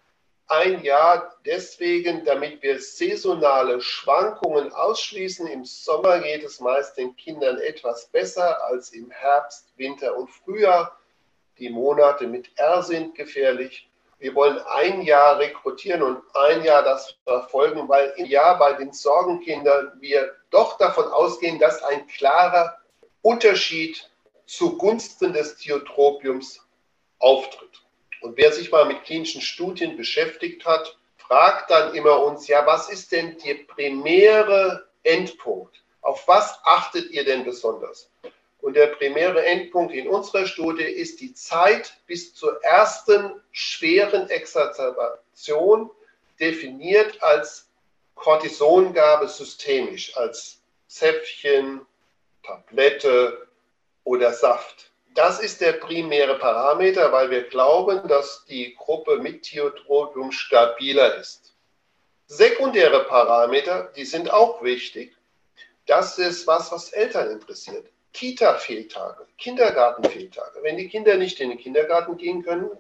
Ein 0.49 0.83
Jahr 0.83 1.35
deswegen, 1.47 2.25
damit 2.25 2.63
wir 2.63 2.81
saisonale 2.81 3.81
Schwankungen 3.81 4.73
ausschließen. 4.73 5.47
Im 5.47 5.65
Sommer 5.65 6.19
geht 6.21 6.45
es 6.45 6.61
meist 6.61 6.97
den 6.97 7.17
Kindern 7.17 7.59
etwas 7.59 8.07
besser 8.07 8.63
als 8.65 8.93
im 8.93 9.11
Herbst, 9.11 9.73
Winter 9.77 10.17
und 10.17 10.29
Frühjahr. 10.29 10.99
Die 11.59 11.71
Monate 11.71 12.27
mit 12.27 12.51
R 12.57 12.83
sind 12.83 13.15
gefährlich. 13.15 13.89
Wir 14.19 14.35
wollen 14.35 14.59
ein 14.61 15.03
Jahr 15.03 15.39
rekrutieren 15.39 16.03
und 16.03 16.23
ein 16.35 16.63
Jahr 16.63 16.85
das 16.85 17.17
verfolgen, 17.25 17.89
weil 17.89 18.13
im 18.17 18.27
Jahr 18.27 18.59
bei 18.59 18.73
den 18.75 18.93
Sorgenkindern 18.93 19.93
wir 20.01 20.33
doch 20.51 20.79
davon 20.79 21.07
ausgehen, 21.07 21.59
dass 21.59 21.83
ein 21.83 22.07
klarer 22.07 22.79
Unterschied 23.23 24.09
zugunsten 24.47 25.33
des 25.33 25.57
Thiotropiums 25.57 26.61
auftritt. 27.19 27.83
Und 28.23 28.37
wer 28.37 28.53
sich 28.53 28.71
mal 28.71 28.87
mit 28.87 29.05
klinischen 29.05 29.41
Studien 29.41 29.97
beschäftigt 29.97 30.65
hat, 30.65 30.97
fragt 31.19 31.71
dann 31.71 31.95
immer 31.95 32.25
uns, 32.25 32.47
ja, 32.47 32.65
was 32.65 32.89
ist 32.89 33.11
denn 33.11 33.37
der 33.45 33.55
primäre 33.67 34.89
Endpunkt? 35.03 35.83
Auf 36.03 36.27
was 36.29 36.59
achtet 36.65 37.11
ihr 37.11 37.25
denn 37.25 37.45
besonders? 37.45 38.11
Und 38.61 38.75
der 38.75 38.89
primäre 38.89 39.45
Endpunkt 39.45 39.93
in 39.93 40.07
unserer 40.09 40.47
Studie 40.47 40.85
ist 40.85 41.21
die 41.21 41.35
Zeit 41.35 41.95
bis 42.07 42.33
zur 42.33 42.63
ersten 42.63 43.41
schweren 43.51 44.31
Exacerbation, 44.31 45.91
definiert 46.39 47.21
als 47.23 47.69
Cortisongabe 48.15 49.27
systemisch, 49.27 50.17
als 50.17 50.61
Zäpfchen, 50.87 51.81
Tablette 52.45 53.49
oder 54.05 54.33
Saft. 54.33 54.92
Das 55.15 55.41
ist 55.41 55.61
der 55.61 55.75
primäre 55.75 56.39
Parameter, 56.39 57.13
weil 57.13 57.31
wir 57.31 57.43
glauben, 57.43 58.09
dass 58.09 58.47
die 58.47 58.75
Gruppe 58.75 59.19
mit 59.19 59.43
Thiotropium 59.43 60.33
stabiler 60.33 61.17
ist. 61.17 61.55
Sekundäre 62.27 63.05
Parameter, 63.05 63.93
die 63.95 64.07
sind 64.07 64.33
auch 64.33 64.63
wichtig. 64.63 65.15
Das 65.87 66.19
ist 66.19 66.47
was, 66.47 66.73
was 66.73 66.93
Eltern 66.93 67.31
interessiert. 67.31 67.87
Kita-Fehltage, 68.15 69.27
Kindergarten-Fehltage. 69.37 70.61
Wenn 70.63 70.79
die 70.79 70.89
Kinder 70.89 71.17
nicht 71.17 71.41
in 71.41 71.51
den 71.51 71.59
Kindergarten 71.59 72.17
gehen 72.17 72.43
können, 72.43 72.71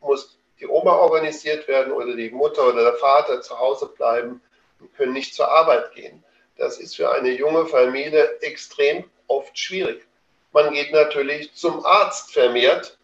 muss 0.00 0.38
die 0.58 0.66
Oma 0.66 0.92
organisiert 0.92 1.66
werden 1.66 1.92
oder 1.92 2.14
die 2.14 2.30
Mutter 2.30 2.68
oder 2.68 2.82
der 2.82 2.94
Vater 2.94 3.40
zu 3.40 3.58
Hause 3.58 3.86
bleiben 3.86 4.42
und 4.80 4.94
können 4.96 5.14
nicht 5.14 5.34
zur 5.34 5.50
Arbeit 5.50 5.94
gehen. 5.94 6.22
Das 6.56 6.78
ist 6.78 6.96
für 6.96 7.10
eine 7.10 7.30
junge 7.30 7.64
Familie 7.64 8.38
extrem 8.40 9.10
oft 9.28 9.58
schwierig. 9.58 10.06
Man 10.52 10.72
geht 10.72 10.92
natürlich 10.92 11.54
zum 11.54 11.84
Arzt 11.84 12.32
vermehrt. 12.32 12.98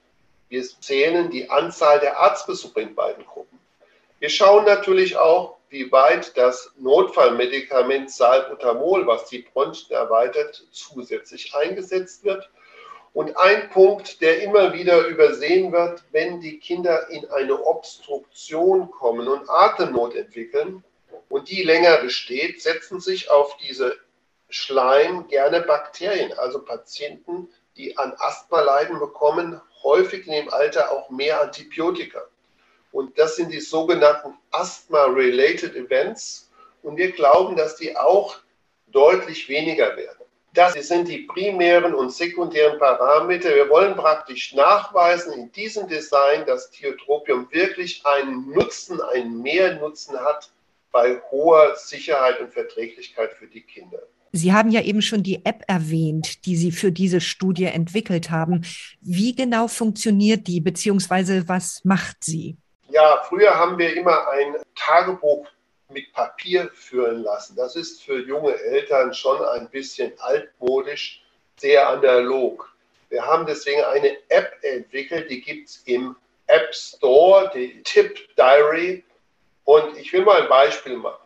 Wir 0.48 0.64
zählen 0.64 1.30
die 1.30 1.48
Anzahl 1.48 2.00
der 2.00 2.18
Arztbesuche 2.18 2.80
in 2.80 2.94
beiden 2.94 3.24
Gruppen. 3.24 3.58
Wir 4.18 4.30
schauen 4.30 4.64
natürlich 4.64 5.16
auch, 5.16 5.56
wie 5.68 5.90
weit 5.92 6.36
das 6.36 6.72
Notfallmedikament 6.78 8.10
Salbutamol, 8.10 9.06
was 9.06 9.26
die 9.28 9.40
Bronchien 9.40 9.96
erweitert, 9.96 10.64
zusätzlich 10.70 11.54
eingesetzt 11.54 12.24
wird. 12.24 12.48
Und 13.12 13.36
ein 13.36 13.70
Punkt, 13.70 14.20
der 14.20 14.42
immer 14.42 14.72
wieder 14.72 15.06
übersehen 15.06 15.72
wird, 15.72 16.02
wenn 16.12 16.40
die 16.40 16.58
Kinder 16.58 17.08
in 17.10 17.28
eine 17.30 17.64
Obstruktion 17.64 18.90
kommen 18.90 19.26
und 19.26 19.48
Atemnot 19.48 20.14
entwickeln 20.14 20.84
und 21.28 21.48
die 21.48 21.62
länger 21.62 21.98
besteht, 21.98 22.62
setzen 22.62 23.00
sich 23.00 23.30
auf 23.30 23.56
diese 23.56 23.96
Schleim 24.48 25.26
gerne 25.28 25.60
Bakterien. 25.62 26.32
Also 26.38 26.62
Patienten, 26.62 27.48
die 27.76 27.96
an 27.98 28.14
Asthma 28.18 28.60
leiden, 28.60 28.98
bekommen 28.98 29.60
häufig 29.82 30.26
in 30.26 30.32
dem 30.32 30.52
Alter 30.52 30.90
auch 30.90 31.10
mehr 31.10 31.40
Antibiotika. 31.40 32.22
Und 32.92 33.18
das 33.18 33.36
sind 33.36 33.52
die 33.52 33.60
sogenannten 33.60 34.38
Asthma-Related 34.52 35.74
Events. 35.76 36.50
und 36.82 36.96
wir 36.96 37.10
glauben, 37.10 37.56
dass 37.56 37.76
die 37.76 37.96
auch 37.96 38.36
deutlich 38.86 39.48
weniger 39.48 39.96
werden. 39.96 40.24
Das 40.54 40.72
sind 40.72 41.08
die 41.08 41.18
primären 41.18 41.94
und 41.94 42.10
sekundären 42.10 42.78
Parameter. 42.78 43.54
Wir 43.54 43.68
wollen 43.68 43.94
praktisch 43.94 44.54
nachweisen 44.54 45.32
in 45.34 45.52
diesem 45.52 45.86
Design, 45.88 46.46
dass 46.46 46.70
Tiotropium 46.70 47.48
wirklich 47.50 48.06
einen 48.06 48.50
Nutzen, 48.52 49.02
einen 49.02 49.42
Mehrnutzen 49.42 50.18
hat 50.18 50.50
bei 50.92 51.20
hoher 51.30 51.76
Sicherheit 51.76 52.40
und 52.40 52.54
Verträglichkeit 52.54 53.34
für 53.34 53.48
die 53.48 53.60
Kinder. 53.60 54.00
Sie 54.36 54.52
haben 54.52 54.70
ja 54.70 54.82
eben 54.82 55.02
schon 55.02 55.22
die 55.22 55.44
App 55.44 55.64
erwähnt, 55.66 56.44
die 56.46 56.56
Sie 56.56 56.72
für 56.72 56.92
diese 56.92 57.20
Studie 57.20 57.64
entwickelt 57.64 58.30
haben. 58.30 58.64
Wie 59.00 59.34
genau 59.34 59.68
funktioniert 59.68 60.46
die, 60.46 60.60
beziehungsweise 60.60 61.48
was 61.48 61.84
macht 61.84 62.24
sie? 62.24 62.56
Ja, 62.90 63.22
früher 63.28 63.54
haben 63.54 63.78
wir 63.78 63.96
immer 63.96 64.28
ein 64.30 64.56
Tagebuch 64.74 65.46
mit 65.92 66.12
Papier 66.12 66.70
führen 66.74 67.22
lassen. 67.22 67.56
Das 67.56 67.76
ist 67.76 68.02
für 68.02 68.20
junge 68.20 68.54
Eltern 68.54 69.12
schon 69.14 69.42
ein 69.44 69.68
bisschen 69.70 70.12
altmodisch, 70.18 71.22
sehr 71.56 71.88
analog. 71.88 72.72
Wir 73.08 73.24
haben 73.24 73.46
deswegen 73.46 73.82
eine 73.84 74.16
App 74.28 74.52
entwickelt, 74.62 75.30
die 75.30 75.40
gibt 75.40 75.68
es 75.68 75.82
im 75.86 76.16
App 76.46 76.74
Store, 76.74 77.50
die 77.54 77.82
Tip 77.82 78.18
Diary. 78.36 79.04
Und 79.64 79.96
ich 79.96 80.12
will 80.12 80.24
mal 80.24 80.42
ein 80.42 80.48
Beispiel 80.48 80.96
machen. 80.96 81.25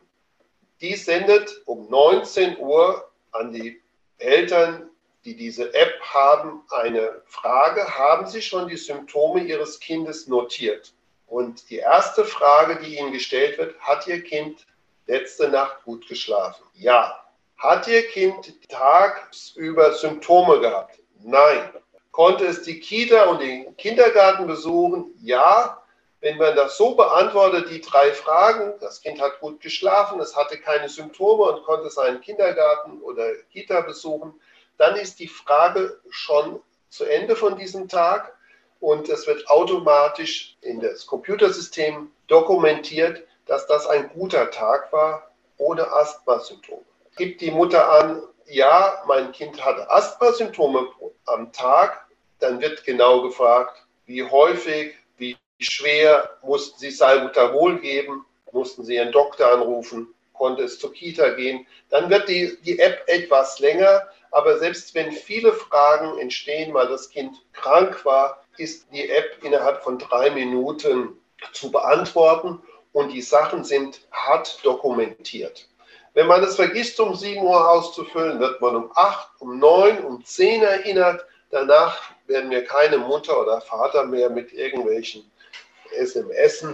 Die 0.81 0.95
sendet 0.97 1.63
um 1.67 1.89
19 1.91 2.59
Uhr 2.59 3.11
an 3.33 3.53
die 3.53 3.81
Eltern, 4.19 4.89
die 5.25 5.37
diese 5.37 5.75
App 5.75 6.01
haben, 6.01 6.63
eine 6.71 7.23
Frage. 7.27 7.99
Haben 7.99 8.27
Sie 8.27 8.41
schon 8.41 8.69
die 8.69 8.77
Symptome 8.77 9.43
Ihres 9.43 9.79
Kindes 9.81 10.27
notiert? 10.27 10.95
Und 11.27 11.69
die 11.71 11.77
erste 11.77 12.25
Frage, 12.25 12.83
die 12.83 12.99
Ihnen 12.99 13.13
gestellt 13.13 13.59
wird, 13.59 13.79
hat 13.81 14.07
Ihr 14.07 14.23
Kind 14.23 14.67
letzte 15.07 15.49
Nacht 15.49 15.85
gut 15.85 16.09
geschlafen? 16.09 16.65
Ja. 16.75 17.25
Hat 17.59 17.87
Ihr 17.87 18.07
Kind 18.09 18.55
tagsüber 18.69 19.93
Symptome 19.93 20.61
gehabt? 20.61 20.99
Nein. 21.23 21.71
Konnte 22.11 22.47
es 22.47 22.63
die 22.63 22.81
Kita 22.81 23.25
und 23.25 23.41
den 23.43 23.77
Kindergarten 23.77 24.47
besuchen? 24.47 25.13
Ja. 25.21 25.80
Wenn 26.21 26.37
man 26.37 26.55
das 26.55 26.77
so 26.77 26.95
beantwortet, 26.95 27.71
die 27.71 27.81
drei 27.81 28.13
Fragen, 28.13 28.75
das 28.81 29.01
Kind 29.01 29.21
hat 29.21 29.41
gut 29.41 29.61
geschlafen, 29.61 30.21
es 30.21 30.37
hatte 30.37 30.59
keine 30.59 30.89
Symptome 30.89 31.45
und 31.45 31.65
konnte 31.65 31.89
seinen 31.89 32.21
Kindergarten 32.21 33.01
oder 33.01 33.33
Kita 33.53 33.81
besuchen, 33.81 34.39
dann 34.77 34.97
ist 34.97 35.19
die 35.19 35.29
Frage 35.29 35.99
schon 36.11 36.61
zu 36.91 37.05
Ende 37.05 37.37
von 37.37 37.57
diesem 37.57 37.89
Tag 37.89 38.37
und 38.81 39.09
es 39.09 39.27
wird 39.27 39.49
automatisch 39.49 40.57
in 40.61 40.81
das 40.81 41.07
Computersystem 41.07 42.11
dokumentiert, 42.27 43.23
dass 43.47 43.67
das 43.67 43.87
ein 43.87 44.11
guter 44.11 44.51
Tag 44.51 44.93
war 44.93 45.31
ohne 45.57 45.91
Asthma-Symptome. 45.91 46.83
Gibt 47.17 47.41
die 47.41 47.51
Mutter 47.51 47.91
an, 47.91 48.23
ja, 48.47 49.03
mein 49.07 49.33
Kind 49.33 49.65
hatte 49.65 49.91
Asthma-Symptome 49.91 50.89
am 51.27 51.53
Tag, 51.53 52.07
dann 52.39 52.61
wird 52.61 52.85
genau 52.85 53.23
gefragt, 53.23 53.85
wie 54.07 54.25
häufig, 54.25 54.95
schwer 55.61 56.31
mussten 56.43 56.79
sie 56.79 56.91
Salbutamol 56.91 57.79
geben, 57.81 58.25
mussten 58.53 58.85
sie 58.85 58.97
ihren 58.97 59.13
Doktor 59.13 59.53
anrufen, 59.53 60.09
konnte 60.33 60.63
es 60.63 60.79
zur 60.79 60.93
Kita 60.93 61.31
gehen. 61.31 61.67
Dann 61.91 62.11
wird 62.11 62.29
die, 62.29 62.57
die 62.63 62.79
App 62.79 63.03
etwas 63.07 63.59
länger, 63.61 64.09
aber 64.31 64.59
selbst 64.59 64.95
wenn 64.95 65.13
viele 65.13 65.53
Fragen 65.53 66.19
entstehen, 66.19 66.73
weil 66.75 66.89
das 66.89 67.11
Kind 67.11 67.37
krank 67.53 68.05
war, 68.05 68.43
ist 68.57 68.87
die 68.93 69.09
App 69.09 69.39
innerhalb 69.43 69.83
von 69.83 69.99
drei 69.99 70.31
Minuten 70.31 71.17
zu 71.53 71.71
beantworten 71.71 72.63
und 72.93 73.11
die 73.11 73.23
Sachen 73.23 73.65
sind 73.65 74.01
hart 74.13 74.65
dokumentiert. 74.65 75.69
Wenn 76.15 76.27
man 76.27 76.43
es 76.43 76.57
vergisst, 76.57 76.99
um 76.99 77.15
7 77.15 77.41
Uhr 77.43 77.71
auszufüllen, 77.71 78.41
wird 78.41 78.61
man 78.61 78.75
um 78.75 78.91
8, 78.95 79.29
um 79.39 79.59
9, 79.59 80.05
um 80.05 80.25
10 80.25 80.63
erinnert. 80.63 81.25
Danach 81.51 82.03
werden 82.27 82.51
wir 82.51 82.65
keine 82.65 82.99
Mutter 82.99 83.41
oder 83.41 83.61
Vater 83.61 84.07
mehr 84.07 84.29
mit 84.29 84.53
irgendwelchen 84.53 85.31
SMS 85.93 86.65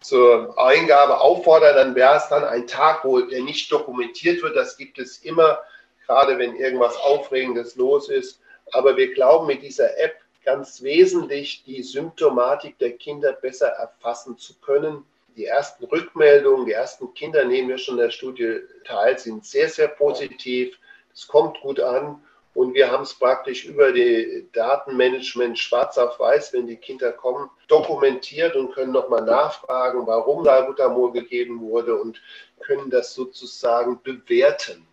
zur 0.00 0.58
Eingabe 0.58 1.20
auffordern. 1.20 1.76
Dann 1.76 1.94
wäre 1.94 2.16
es 2.16 2.28
dann 2.28 2.44
ein 2.44 2.66
Tag, 2.66 3.04
wo 3.04 3.20
der 3.20 3.42
nicht 3.42 3.70
dokumentiert 3.70 4.42
wird. 4.42 4.56
Das 4.56 4.76
gibt 4.76 4.98
es 4.98 5.18
immer, 5.18 5.60
gerade 6.06 6.38
wenn 6.38 6.56
irgendwas 6.56 6.96
Aufregendes 6.96 7.76
los 7.76 8.08
ist. 8.08 8.40
Aber 8.72 8.96
wir 8.96 9.12
glauben, 9.14 9.46
mit 9.46 9.62
dieser 9.62 9.98
App 9.98 10.16
ganz 10.44 10.82
wesentlich, 10.82 11.64
die 11.64 11.82
Symptomatik 11.82 12.78
der 12.78 12.92
Kinder 12.92 13.32
besser 13.32 13.68
erfassen 13.68 14.38
zu 14.38 14.54
können. 14.60 15.04
Die 15.36 15.46
ersten 15.46 15.84
Rückmeldungen, 15.84 16.66
die 16.66 16.72
ersten 16.72 17.12
Kinder 17.14 17.44
nehmen 17.44 17.68
wir 17.68 17.78
schon 17.78 17.96
in 17.96 18.04
der 18.04 18.10
Studie 18.10 18.60
teil, 18.84 19.18
sind 19.18 19.44
sehr, 19.44 19.68
sehr 19.68 19.88
positiv. 19.88 20.76
Es 21.12 21.26
kommt 21.26 21.60
gut 21.60 21.80
an 21.80 22.22
und 22.54 22.74
wir 22.74 22.90
haben 22.90 23.04
es 23.04 23.14
praktisch 23.14 23.64
über 23.64 23.92
die 23.92 24.48
Datenmanagement 24.52 25.58
schwarz 25.58 25.96
auf 25.98 26.18
weiß, 26.18 26.52
wenn 26.52 26.66
die 26.66 26.76
Kinder 26.76 27.12
kommen, 27.12 27.48
dokumentiert 27.68 28.56
und 28.56 28.72
können 28.72 28.92
nochmal 28.92 29.24
nachfragen, 29.24 30.06
warum 30.06 30.44
Salbutamol 30.44 31.12
gegeben 31.12 31.60
wurde 31.60 31.96
und 31.96 32.20
können 32.60 32.90
das 32.90 33.14
sozusagen 33.14 34.02
bewerten. 34.02 34.86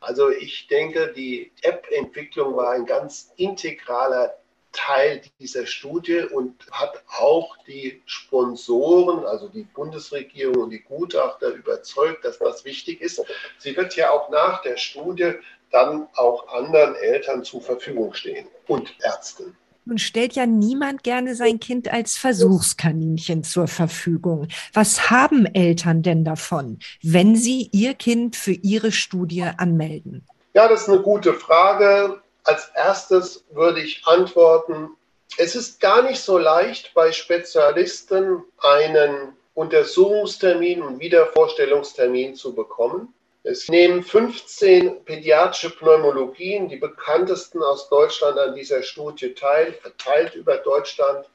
Also 0.00 0.30
ich 0.30 0.68
denke, 0.68 1.12
die 1.14 1.52
App-Entwicklung 1.62 2.56
war 2.56 2.70
ein 2.70 2.86
ganz 2.86 3.32
integraler 3.36 4.38
Teil 4.72 5.22
dieser 5.40 5.66
Studie 5.66 6.20
und 6.20 6.54
hat 6.70 7.02
auch 7.18 7.56
die 7.66 8.02
Sponsoren, 8.04 9.24
also 9.24 9.48
die 9.48 9.62
Bundesregierung 9.62 10.64
und 10.64 10.70
die 10.70 10.82
Gutachter 10.82 11.48
überzeugt, 11.48 12.24
dass 12.24 12.38
das 12.38 12.64
wichtig 12.64 13.00
ist. 13.00 13.22
Sie 13.58 13.74
wird 13.76 13.96
ja 13.96 14.10
auch 14.10 14.28
nach 14.28 14.60
der 14.62 14.76
Studie 14.76 15.32
dann 15.70 16.08
auch 16.14 16.48
anderen 16.48 16.94
Eltern 16.96 17.44
zur 17.44 17.60
Verfügung 17.60 18.14
stehen 18.14 18.46
und 18.66 18.94
Ärzten. 19.02 19.56
Nun 19.88 19.98
stellt 19.98 20.32
ja 20.34 20.46
niemand 20.46 21.04
gerne 21.04 21.36
sein 21.36 21.60
Kind 21.60 21.92
als 21.92 22.16
Versuchskaninchen 22.16 23.44
zur 23.44 23.68
Verfügung. 23.68 24.48
Was 24.72 25.10
haben 25.10 25.46
Eltern 25.46 26.02
denn 26.02 26.24
davon, 26.24 26.80
wenn 27.04 27.36
sie 27.36 27.70
ihr 27.72 27.94
Kind 27.94 28.34
für 28.34 28.52
ihre 28.52 28.90
Studie 28.90 29.44
anmelden? 29.56 30.26
Ja, 30.54 30.66
das 30.66 30.82
ist 30.82 30.88
eine 30.88 31.02
gute 31.02 31.34
Frage. 31.34 32.20
Als 32.42 32.68
erstes 32.74 33.44
würde 33.52 33.80
ich 33.80 34.02
antworten, 34.06 34.90
es 35.38 35.54
ist 35.54 35.80
gar 35.80 36.02
nicht 36.02 36.20
so 36.20 36.36
leicht, 36.36 36.92
bei 36.94 37.12
Spezialisten 37.12 38.42
einen 38.58 39.36
Untersuchungstermin 39.54 40.82
und 40.82 40.98
Wiedervorstellungstermin 40.98 42.34
zu 42.34 42.54
bekommen. 42.54 43.14
Es 43.48 43.68
nehmen 43.68 44.02
15 44.02 45.04
pädiatrische 45.04 45.70
Pneumologien, 45.70 46.68
die 46.68 46.78
bekanntesten 46.78 47.62
aus 47.62 47.88
Deutschland, 47.88 48.36
an 48.40 48.56
dieser 48.56 48.82
Studie 48.82 49.34
teil, 49.34 49.72
verteilt 49.74 50.34
über 50.34 50.56
Deutschland. 50.56 51.30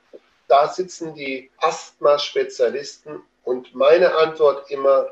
Da 0.49 0.67
sitzen 0.67 1.15
die 1.15 1.49
Asthma-Spezialisten 1.59 3.21
und 3.45 3.73
meine 3.73 4.13
Antwort 4.13 4.69
immer, 4.69 5.07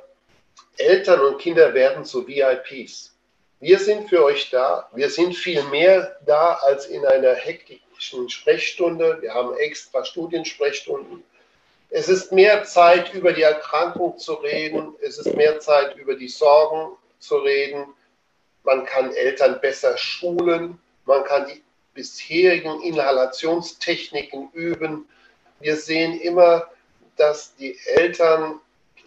Eltern 0.75 1.21
und 1.21 1.37
Kinder 1.37 1.73
werden 1.73 2.03
zu 2.03 2.27
VIPs. 2.27 3.15
Wir 3.61 3.79
sind 3.79 4.09
für 4.09 4.21
euch 4.21 4.49
da. 4.49 4.89
Wir 4.93 5.09
sind 5.09 5.33
viel 5.33 5.63
mehr 5.69 6.17
da 6.25 6.55
als 6.63 6.87
in 6.87 7.05
einer 7.05 7.33
hektischen 7.33 8.27
Sprechstunde. 8.29 9.19
Wir 9.21 9.33
haben 9.33 9.55
extra 9.55 10.03
Studiensprechstunden. 10.03 11.23
Es 11.91 12.07
ist 12.07 12.31
mehr 12.31 12.63
Zeit, 12.65 13.13
über 13.13 13.33
die 13.33 13.41
Erkrankung 13.41 14.17
zu 14.17 14.33
reden. 14.33 14.95
Es 15.01 15.17
ist 15.17 15.35
mehr 15.35 15.59
Zeit, 15.59 15.95
über 15.97 16.15
die 16.15 16.27
Sorgen 16.27 16.95
zu 17.19 17.37
reden. 17.37 17.85
Man 18.63 18.85
kann 18.85 19.11
Eltern 19.13 19.59
besser 19.59 19.97
schulen. 19.97 20.79
Man 21.05 21.23
kann 21.23 21.47
die 21.47 21.63
bisherigen 21.95 22.81
Inhalationstechniken 22.81 24.51
üben. 24.53 25.09
Wir 25.59 25.75
sehen 25.75 26.19
immer, 26.21 26.69
dass 27.17 27.55
die 27.55 27.77
Eltern 27.95 28.59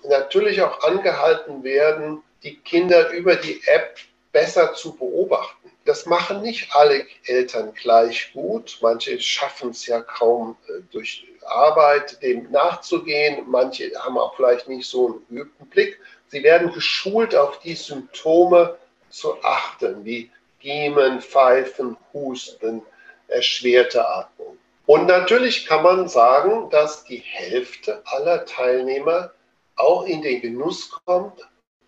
natürlich 0.05 0.61
auch 0.61 0.83
angehalten 0.83 1.63
werden, 1.63 2.23
die 2.43 2.57
Kinder 2.57 3.11
über 3.11 3.37
die 3.37 3.63
App 3.67 3.97
besser 4.33 4.75
zu 4.75 4.97
beobachten. 4.97 5.62
Das 5.85 6.07
machen 6.07 6.43
nicht 6.43 6.75
alle 6.75 7.07
Eltern 7.25 7.75
gleich 7.75 8.33
gut. 8.33 8.79
Manche 8.83 9.21
schaffen 9.21 9.71
es 9.71 9.87
ja 9.87 10.01
kaum 10.01 10.57
äh, 10.69 10.81
durch 10.93 11.27
Arbeit, 11.47 12.23
dem 12.23 12.51
nachzugehen. 12.51 13.45
Manche 13.49 13.91
haben 13.99 14.17
auch 14.17 14.37
vielleicht 14.37 14.69
nicht 14.69 14.89
so 14.89 15.07
einen 15.07 15.27
geübten 15.29 15.67
Blick. 15.67 15.99
Sie 16.29 16.43
werden 16.43 16.73
geschult, 16.73 17.35
auf 17.35 17.59
die 17.61 17.75
Symptome 17.75 18.79
zu 19.11 19.43
achten, 19.43 20.05
wie 20.05 20.31
Giemen, 20.61 21.21
Pfeifen, 21.21 21.97
Husten, 22.13 22.83
erschwerte 23.29 24.07
Atmung. 24.07 24.57
Und 24.87 25.07
natürlich 25.07 25.67
kann 25.67 25.83
man 25.83 26.09
sagen, 26.09 26.71
dass 26.71 27.05
die 27.05 27.19
Hälfte 27.19 28.03
aller 28.05 28.45
Teilnehmer 28.47 29.33
auch 29.77 30.05
in 30.05 30.23
den 30.23 30.41
Genuss 30.41 30.91
kommt, 31.05 31.41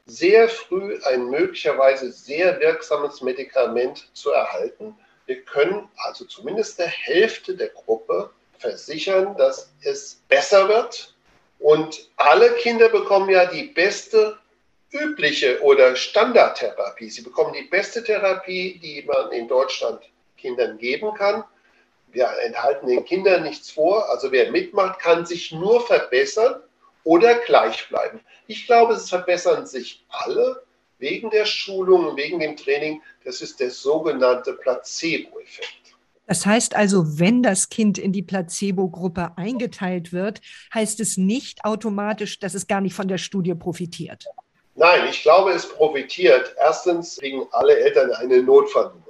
sehr 0.06 0.48
früh 0.48 0.98
ein 1.04 1.30
möglicherweise 1.30 2.12
sehr 2.12 2.60
wirksames 2.60 3.22
Medikament 3.22 4.08
zu 4.12 4.30
erhalten. 4.30 4.94
Wir 5.26 5.42
können 5.42 5.88
also 5.96 6.24
zumindest 6.26 6.78
der 6.78 6.88
Hälfte 6.88 7.56
der 7.56 7.68
Gruppe 7.68 8.30
versichern, 8.58 9.36
dass 9.36 9.72
es 9.82 10.22
besser 10.28 10.68
wird. 10.68 11.14
Und 11.58 12.10
alle 12.16 12.52
Kinder 12.56 12.90
bekommen 12.90 13.30
ja 13.30 13.46
die 13.46 13.64
beste 13.64 14.38
übliche 14.90 15.60
oder 15.62 15.96
Standardtherapie. 15.96 17.08
Sie 17.08 17.22
bekommen 17.22 17.54
die 17.54 17.68
beste 17.68 18.04
Therapie, 18.04 18.78
die 18.78 19.02
man 19.02 19.32
in 19.32 19.48
Deutschland 19.48 20.00
Kindern 20.36 20.76
geben 20.78 21.14
kann. 21.14 21.44
Wir 22.12 22.28
enthalten 22.44 22.86
den 22.86 23.04
Kindern 23.04 23.42
nichts 23.42 23.70
vor. 23.70 24.08
Also 24.10 24.30
wer 24.30 24.50
mitmacht, 24.50 25.00
kann 25.00 25.24
sich 25.24 25.50
nur 25.50 25.84
verbessern 25.84 26.62
oder 27.04 27.36
gleich 27.40 27.88
bleiben. 27.88 28.20
Ich 28.46 28.66
glaube, 28.66 28.94
es 28.94 29.08
verbessern 29.08 29.66
sich 29.66 30.04
alle 30.08 30.62
wegen 30.98 31.30
der 31.30 31.44
Schulung 31.44 32.16
wegen 32.16 32.40
dem 32.40 32.56
Training. 32.56 33.02
Das 33.24 33.40
ist 33.40 33.60
der 33.60 33.70
sogenannte 33.70 34.54
Placebo-Effekt. 34.54 35.84
Das 36.26 36.46
heißt 36.46 36.74
also, 36.74 37.18
wenn 37.18 37.42
das 37.42 37.68
Kind 37.68 37.98
in 37.98 38.12
die 38.12 38.22
Placebo-Gruppe 38.22 39.32
eingeteilt 39.36 40.12
wird, 40.12 40.40
heißt 40.72 41.00
es 41.00 41.18
nicht 41.18 41.64
automatisch, 41.64 42.38
dass 42.40 42.54
es 42.54 42.66
gar 42.66 42.80
nicht 42.80 42.94
von 42.94 43.08
der 43.08 43.18
Studie 43.18 43.54
profitiert. 43.54 44.24
Nein, 44.74 45.06
ich 45.08 45.22
glaube, 45.22 45.52
es 45.52 45.68
profitiert. 45.68 46.54
Erstens 46.58 47.18
kriegen 47.18 47.46
alle 47.52 47.76
Eltern 47.78 48.10
eine 48.12 48.42
Notfallnummer. 48.42 49.04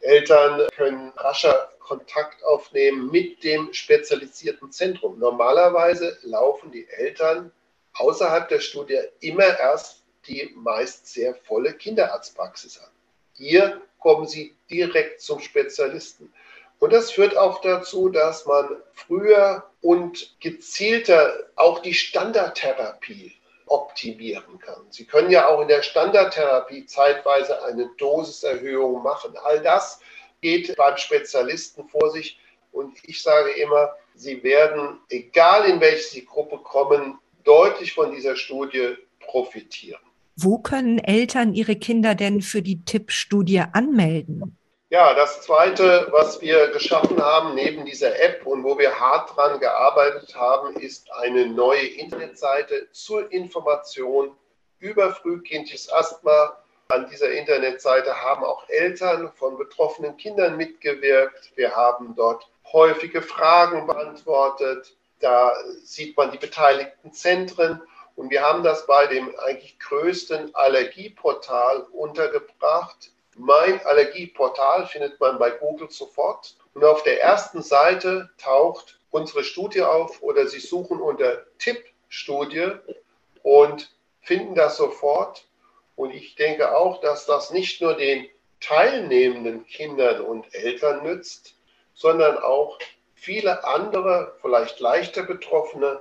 Eltern 0.00 0.62
können 0.76 1.12
rascher 1.16 1.68
Kontakt 1.88 2.44
aufnehmen 2.44 3.10
mit 3.10 3.42
dem 3.42 3.72
spezialisierten 3.72 4.70
Zentrum. 4.70 5.18
Normalerweise 5.18 6.18
laufen 6.22 6.70
die 6.70 6.86
Eltern 6.86 7.50
außerhalb 7.94 8.46
der 8.50 8.60
Studie 8.60 9.00
immer 9.20 9.58
erst 9.58 10.04
die 10.26 10.52
meist 10.54 11.06
sehr 11.06 11.34
volle 11.34 11.72
Kinderarztpraxis 11.72 12.78
an. 12.80 12.90
Hier 13.32 13.80
kommen 13.98 14.26
sie 14.26 14.54
direkt 14.68 15.22
zum 15.22 15.40
Spezialisten. 15.40 16.30
Und 16.78 16.92
das 16.92 17.10
führt 17.10 17.38
auch 17.38 17.62
dazu, 17.62 18.10
dass 18.10 18.44
man 18.44 18.68
früher 18.92 19.64
und 19.80 20.38
gezielter 20.40 21.32
auch 21.56 21.80
die 21.80 21.94
Standardtherapie 21.94 23.32
optimieren 23.64 24.58
kann. 24.58 24.86
Sie 24.90 25.06
können 25.06 25.30
ja 25.30 25.48
auch 25.48 25.62
in 25.62 25.68
der 25.68 25.82
Standardtherapie 25.82 26.84
zeitweise 26.84 27.64
eine 27.64 27.88
Dosiserhöhung 27.96 29.02
machen. 29.02 29.36
All 29.42 29.62
das 29.62 30.00
geht 30.40 30.76
beim 30.76 30.96
Spezialisten 30.96 31.88
vor 31.88 32.10
sich. 32.10 32.38
Und 32.72 32.96
ich 33.04 33.22
sage 33.22 33.50
immer, 33.50 33.94
Sie 34.14 34.42
werden, 34.42 35.00
egal 35.08 35.68
in 35.68 35.80
welche 35.80 36.02
Sie 36.02 36.24
Gruppe 36.24 36.58
kommen, 36.58 37.18
deutlich 37.44 37.94
von 37.94 38.12
dieser 38.12 38.36
Studie 38.36 38.96
profitieren. 39.20 40.00
Wo 40.36 40.58
können 40.58 40.98
Eltern 40.98 41.54
ihre 41.54 41.76
Kinder 41.76 42.14
denn 42.14 42.42
für 42.42 42.62
die 42.62 42.84
Tippstudie 42.84 43.62
anmelden? 43.72 44.56
Ja, 44.90 45.12
das 45.12 45.42
Zweite, 45.42 46.08
was 46.12 46.40
wir 46.40 46.68
geschaffen 46.68 47.20
haben 47.20 47.54
neben 47.54 47.84
dieser 47.84 48.18
App 48.22 48.46
und 48.46 48.64
wo 48.64 48.78
wir 48.78 48.98
hart 48.98 49.36
dran 49.36 49.60
gearbeitet 49.60 50.34
haben, 50.34 50.76
ist 50.76 51.12
eine 51.12 51.46
neue 51.46 51.86
Internetseite 51.86 52.88
zur 52.92 53.30
Information 53.30 54.30
über 54.78 55.12
frühkindliches 55.12 55.92
Asthma. 55.92 56.56
An 56.88 57.08
dieser 57.10 57.30
Internetseite 57.30 58.22
haben 58.22 58.44
auch 58.44 58.68
Eltern 58.68 59.30
von 59.34 59.58
betroffenen 59.58 60.16
Kindern 60.16 60.56
mitgewirkt. 60.56 61.52
Wir 61.54 61.76
haben 61.76 62.14
dort 62.16 62.48
häufige 62.72 63.22
Fragen 63.22 63.86
beantwortet. 63.86 64.96
Da 65.20 65.52
sieht 65.82 66.16
man 66.16 66.32
die 66.32 66.38
beteiligten 66.38 67.12
Zentren. 67.12 67.82
Und 68.16 68.30
wir 68.30 68.42
haben 68.42 68.62
das 68.62 68.86
bei 68.86 69.06
dem 69.06 69.32
eigentlich 69.38 69.78
größten 69.78 70.54
Allergieportal 70.54 71.86
untergebracht 71.92 73.12
mein 73.38 73.80
Allergieportal 73.86 74.86
findet 74.86 75.20
man 75.20 75.38
bei 75.38 75.50
Google 75.50 75.88
sofort. 75.90 76.56
Und 76.74 76.84
auf 76.84 77.04
der 77.04 77.22
ersten 77.22 77.62
Seite 77.62 78.30
taucht 78.36 78.98
unsere 79.10 79.44
Studie 79.44 79.82
auf 79.82 80.22
oder 80.22 80.48
Sie 80.48 80.58
suchen 80.58 81.00
unter 81.00 81.44
Tippstudie 81.58 82.72
und 83.44 83.94
finden 84.22 84.56
das 84.56 84.76
sofort. 84.76 85.44
Und 85.98 86.14
ich 86.14 86.36
denke 86.36 86.76
auch, 86.76 87.00
dass 87.00 87.26
das 87.26 87.50
nicht 87.50 87.82
nur 87.82 87.94
den 87.94 88.28
teilnehmenden 88.60 89.66
Kindern 89.66 90.20
und 90.20 90.46
Eltern 90.54 91.02
nützt, 91.02 91.56
sondern 91.92 92.38
auch 92.38 92.78
viele 93.14 93.64
andere, 93.64 94.36
vielleicht 94.40 94.78
leichter 94.78 95.24
Betroffene 95.24 96.00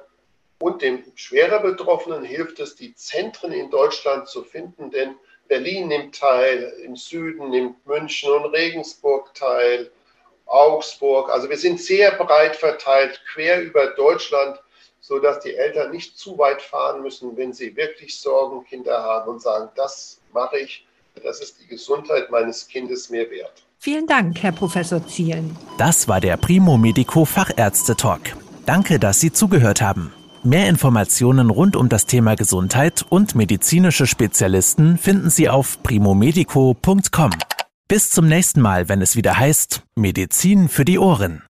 und 0.59 0.83
dem 0.83 1.03
schwerer 1.15 1.61
Betroffenen 1.61 2.23
hilft 2.23 2.59
es, 2.59 2.75
die 2.75 2.93
Zentren 2.93 3.51
in 3.51 3.71
Deutschland 3.71 4.27
zu 4.27 4.43
finden, 4.43 4.91
denn 4.91 5.15
Berlin 5.47 5.87
nimmt 5.87 6.19
teil, 6.19 6.75
im 6.83 6.95
Süden 6.95 7.49
nimmt 7.49 7.83
München 7.87 8.31
und 8.31 8.53
Regensburg 8.53 9.33
teil, 9.33 9.89
Augsburg. 10.45 11.31
Also 11.31 11.49
wir 11.49 11.57
sind 11.57 11.81
sehr 11.81 12.11
breit 12.11 12.55
verteilt, 12.55 13.19
quer 13.33 13.63
über 13.63 13.87
Deutschland, 13.87 14.59
sodass 15.07 15.39
die 15.39 15.55
Eltern 15.55 15.91
nicht 15.91 16.17
zu 16.17 16.37
weit 16.37 16.61
fahren 16.61 17.01
müssen, 17.01 17.37
wenn 17.37 17.53
sie 17.53 17.75
wirklich 17.77 18.19
Sorgenkinder 18.19 19.01
haben 19.01 19.31
und 19.31 19.41
sagen, 19.41 19.69
das 19.75 20.19
mache 20.33 20.57
ich, 20.59 20.85
das 21.23 21.39
ist 21.39 21.61
die 21.61 21.67
Gesundheit 21.67 22.29
meines 22.29 22.67
Kindes 22.67 23.09
mir 23.09 23.29
wert. 23.31 23.63
Vielen 23.79 24.05
Dank, 24.05 24.43
Herr 24.43 24.51
Professor 24.51 25.05
Zielen. 25.07 25.55
Das 25.77 26.07
war 26.09 26.19
der 26.19 26.35
Primo 26.35 26.77
Medico 26.77 27.23
Fachärzte 27.23 27.95
Talk. 27.95 28.21
Danke, 28.65 28.99
dass 28.99 29.21
Sie 29.21 29.31
zugehört 29.31 29.81
haben. 29.81 30.11
Mehr 30.43 30.67
Informationen 30.67 31.49
rund 31.49 31.77
um 31.77 31.87
das 31.87 32.05
Thema 32.05 32.35
Gesundheit 32.35 33.05
und 33.07 33.33
medizinische 33.33 34.07
Spezialisten 34.07 34.97
finden 34.97 35.29
Sie 35.29 35.47
auf 35.47 35.81
primomedico.com. 35.83 37.31
Bis 37.87 38.09
zum 38.09 38.27
nächsten 38.27 38.59
Mal, 38.59 38.89
wenn 38.89 39.01
es 39.01 39.15
wieder 39.15 39.37
heißt 39.37 39.83
Medizin 39.95 40.67
für 40.67 40.83
die 40.83 40.99
Ohren. 40.99 41.47